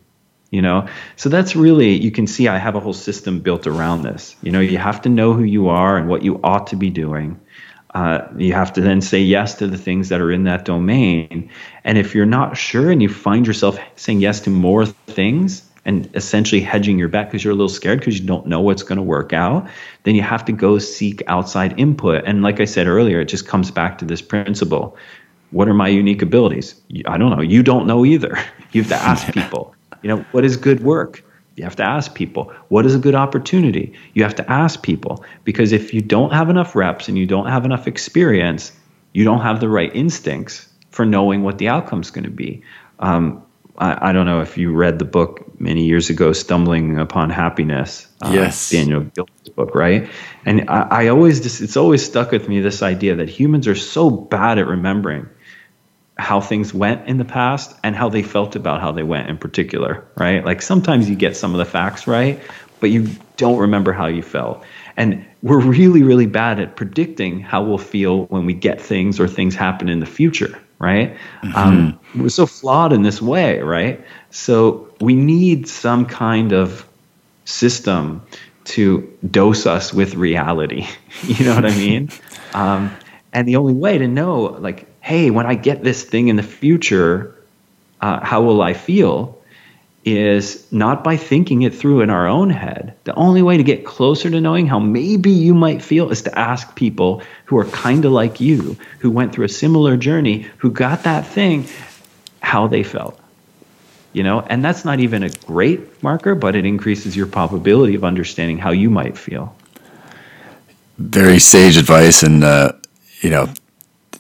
[0.53, 0.87] you know?
[1.17, 4.37] So that's really you can see i have a whole system built around this.
[4.43, 6.91] You know you have to know who you are and what you ought to be
[6.91, 7.41] doing.
[7.95, 11.51] Uh, you have to then say yes to the things that are in that domain.
[11.85, 16.09] And if you're not sure and you find yourself saying yes to more things and
[16.15, 18.97] essentially hedging your bet because you're a little scared because you don't know what's going
[18.97, 19.69] to work out,
[20.05, 22.25] then you have to go seek outside input.
[22.25, 24.97] And like I said earlier, it just comes back to this principle.
[25.51, 26.75] What are my unique abilities?
[27.07, 27.43] I don't know.
[27.43, 28.39] You don't know either.
[28.73, 29.75] You have to ask people.
[30.01, 31.23] You know, what is good work?
[31.57, 32.51] You have to ask people.
[32.69, 33.93] What is a good opportunity?
[34.15, 37.49] You have to ask people because if you don't have enough reps and you don't
[37.49, 38.73] have enough experience,
[39.13, 42.63] you don't have the right instincts for knowing what the outcome is going to be.
[43.01, 43.43] Um,
[43.79, 48.07] I, I, don't know if you read the book many years ago, Stumbling Upon Happiness.
[48.21, 48.71] Uh, yes.
[48.71, 50.11] Daniel Gilbert's book, right?
[50.45, 53.77] And I, I always just, it's always stuck with me this idea that humans are
[53.77, 55.29] so bad at remembering
[56.19, 59.39] how things went in the past and how they felt about how they went in
[59.39, 60.45] particular, right?
[60.45, 62.41] Like sometimes you get some of the facts right,
[62.81, 64.65] but you don't remember how you felt.
[64.97, 69.27] And we're really, really bad at predicting how we'll feel when we get things or
[69.27, 71.17] things happen in the future, right?
[71.43, 71.57] Mm-hmm.
[71.57, 74.05] Um, we're so flawed in this way, right?
[74.31, 76.87] So we need some kind of
[77.45, 78.23] system
[78.65, 80.87] to dose us with reality.
[81.23, 82.11] you know what I mean?
[82.55, 82.95] Um,
[83.33, 86.43] and the only way to know, like, hey, when I get this thing in the
[86.43, 87.35] future,
[88.03, 89.39] uh, how will I feel?
[90.05, 92.95] Is not by thinking it through in our own head.
[93.05, 96.37] The only way to get closer to knowing how maybe you might feel is to
[96.37, 100.73] ask people who are kind of like you, who went through a similar journey, who
[100.73, 101.69] got that thing,
[102.41, 103.17] how they felt.
[104.13, 108.03] You know, and that's not even a great marker, but it increases your probability of
[108.03, 109.55] understanding how you might feel.
[110.99, 112.73] Very sage advice, and uh,
[113.21, 113.49] you know,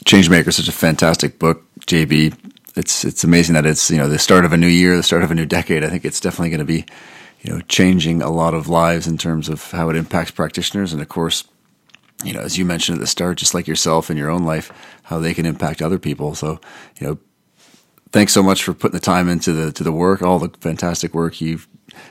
[0.04, 2.51] Changemaker is such a fantastic book, JB.
[2.74, 5.22] It's it's amazing that it's you know the start of a new year, the start
[5.22, 5.84] of a new decade.
[5.84, 6.84] I think it's definitely going to be
[7.42, 11.02] you know changing a lot of lives in terms of how it impacts practitioners, and
[11.02, 11.44] of course,
[12.24, 14.72] you know, as you mentioned at the start, just like yourself in your own life,
[15.04, 16.34] how they can impact other people.
[16.34, 16.60] So,
[16.98, 17.18] you know,
[18.12, 21.14] thanks so much for putting the time into the to the work, all the fantastic
[21.14, 21.60] work you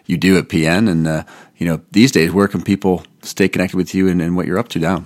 [0.05, 1.23] you do at PN, and uh,
[1.57, 4.59] you know, these days, where can people stay connected with you and, and what you're
[4.59, 5.05] up to now?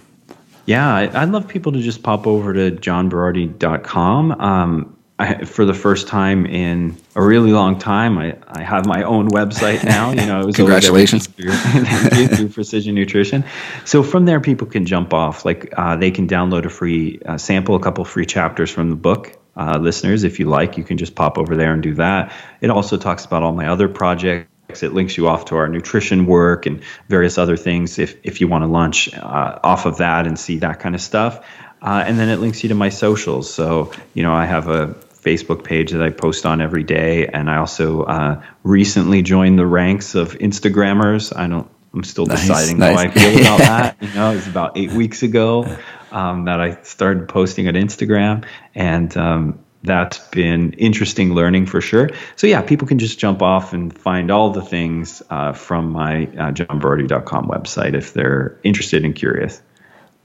[0.65, 4.31] Yeah, I, would love people to just pop over to johnberardi.com.
[4.31, 9.03] Um, I, for the first time in a really long time, I, I have my
[9.03, 10.11] own website now.
[10.11, 11.51] You know, it was congratulations through,
[12.27, 13.45] through Precision Nutrition.
[13.85, 15.45] So from there, people can jump off.
[15.45, 18.97] Like uh, they can download a free uh, sample, a couple free chapters from the
[18.97, 19.39] book.
[19.55, 22.33] Uh, listeners, if you like, you can just pop over there and do that.
[22.59, 24.83] It also talks about all my other projects.
[24.83, 28.49] It links you off to our nutrition work and various other things if, if you
[28.49, 31.47] want to launch uh, off of that and see that kind of stuff.
[31.81, 33.53] Uh, and then it links you to my socials.
[33.53, 34.95] So, you know, I have a
[35.25, 39.65] Facebook page that I post on every day, and I also uh, recently joined the
[39.65, 41.35] ranks of Instagrammers.
[41.35, 41.69] I don't.
[41.93, 42.95] I'm still nice, deciding nice.
[42.97, 43.97] how I feel about that.
[44.01, 45.77] You know, it was about eight weeks ago
[46.11, 48.45] um, that I started posting on Instagram,
[48.75, 52.09] and um, that's been interesting learning for sure.
[52.35, 56.23] So yeah, people can just jump off and find all the things uh, from my
[56.25, 59.61] uh, johnberardi.com website if they're interested and curious.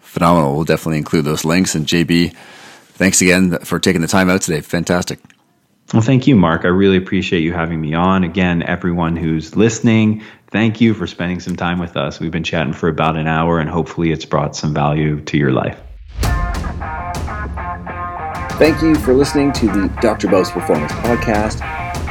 [0.01, 0.57] Phenomenal.
[0.57, 1.75] We'll definitely include those links.
[1.75, 2.35] And JB,
[3.01, 4.61] thanks again for taking the time out today.
[4.61, 5.19] Fantastic.
[5.93, 6.65] Well, thank you, Mark.
[6.65, 8.23] I really appreciate you having me on.
[8.23, 10.23] Again, everyone who's listening,
[10.53, 12.21] thank you for spending some time with us.
[12.21, 15.51] We've been chatting for about an hour, and hopefully, it's brought some value to your
[15.51, 15.81] life.
[18.61, 20.29] Thank you for listening to the Dr.
[20.29, 21.67] Bubbs Performance Podcast.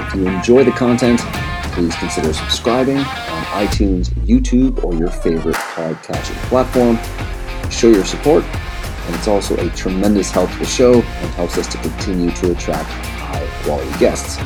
[0.08, 1.22] If you enjoy the content,
[1.72, 6.98] please consider subscribing on iTunes, YouTube, or your favorite podcasting platform.
[7.70, 8.44] Show your support
[9.10, 12.52] and it's also a tremendous help to the show and helps us to continue to
[12.52, 12.88] attract
[13.18, 14.38] high quality guests.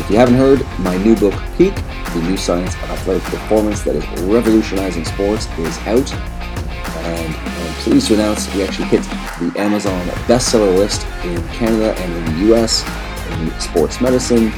[0.00, 1.72] If you haven't heard, my new book, Peak
[2.12, 6.12] The New Science of Athletic Performance That is Revolutionizing Sports, is out.
[6.12, 9.04] And I'm pleased to announce we actually hit
[9.38, 12.82] the Amazon bestseller list in Canada and in the US
[13.30, 14.50] in sports medicine,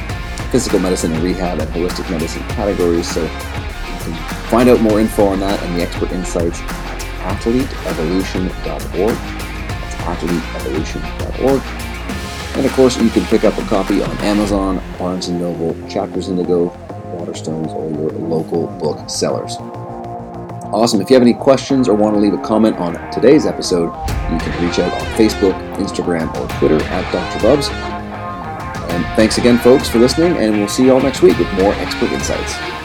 [0.49, 3.07] physical medicine and rehab, and holistic medicine categories.
[3.13, 6.59] So you can find out more info on that and the expert insights
[7.25, 9.15] athleteevolution.org.
[9.15, 11.61] That's athleteevolution.org.
[12.57, 16.29] And of course, you can pick up a copy on Amazon, Barnes & Noble, Chapters
[16.29, 16.69] Indigo,
[17.17, 19.57] Waterstones, or your local book sellers.
[20.71, 21.01] Awesome.
[21.01, 23.87] If you have any questions or want to leave a comment on today's episode,
[24.31, 27.39] you can reach out on Facebook, Instagram, or Twitter at Dr.
[27.41, 27.69] Bubbs.
[28.91, 31.73] And thanks again, folks, for listening, and we'll see you all next week with more
[31.73, 32.84] expert insights.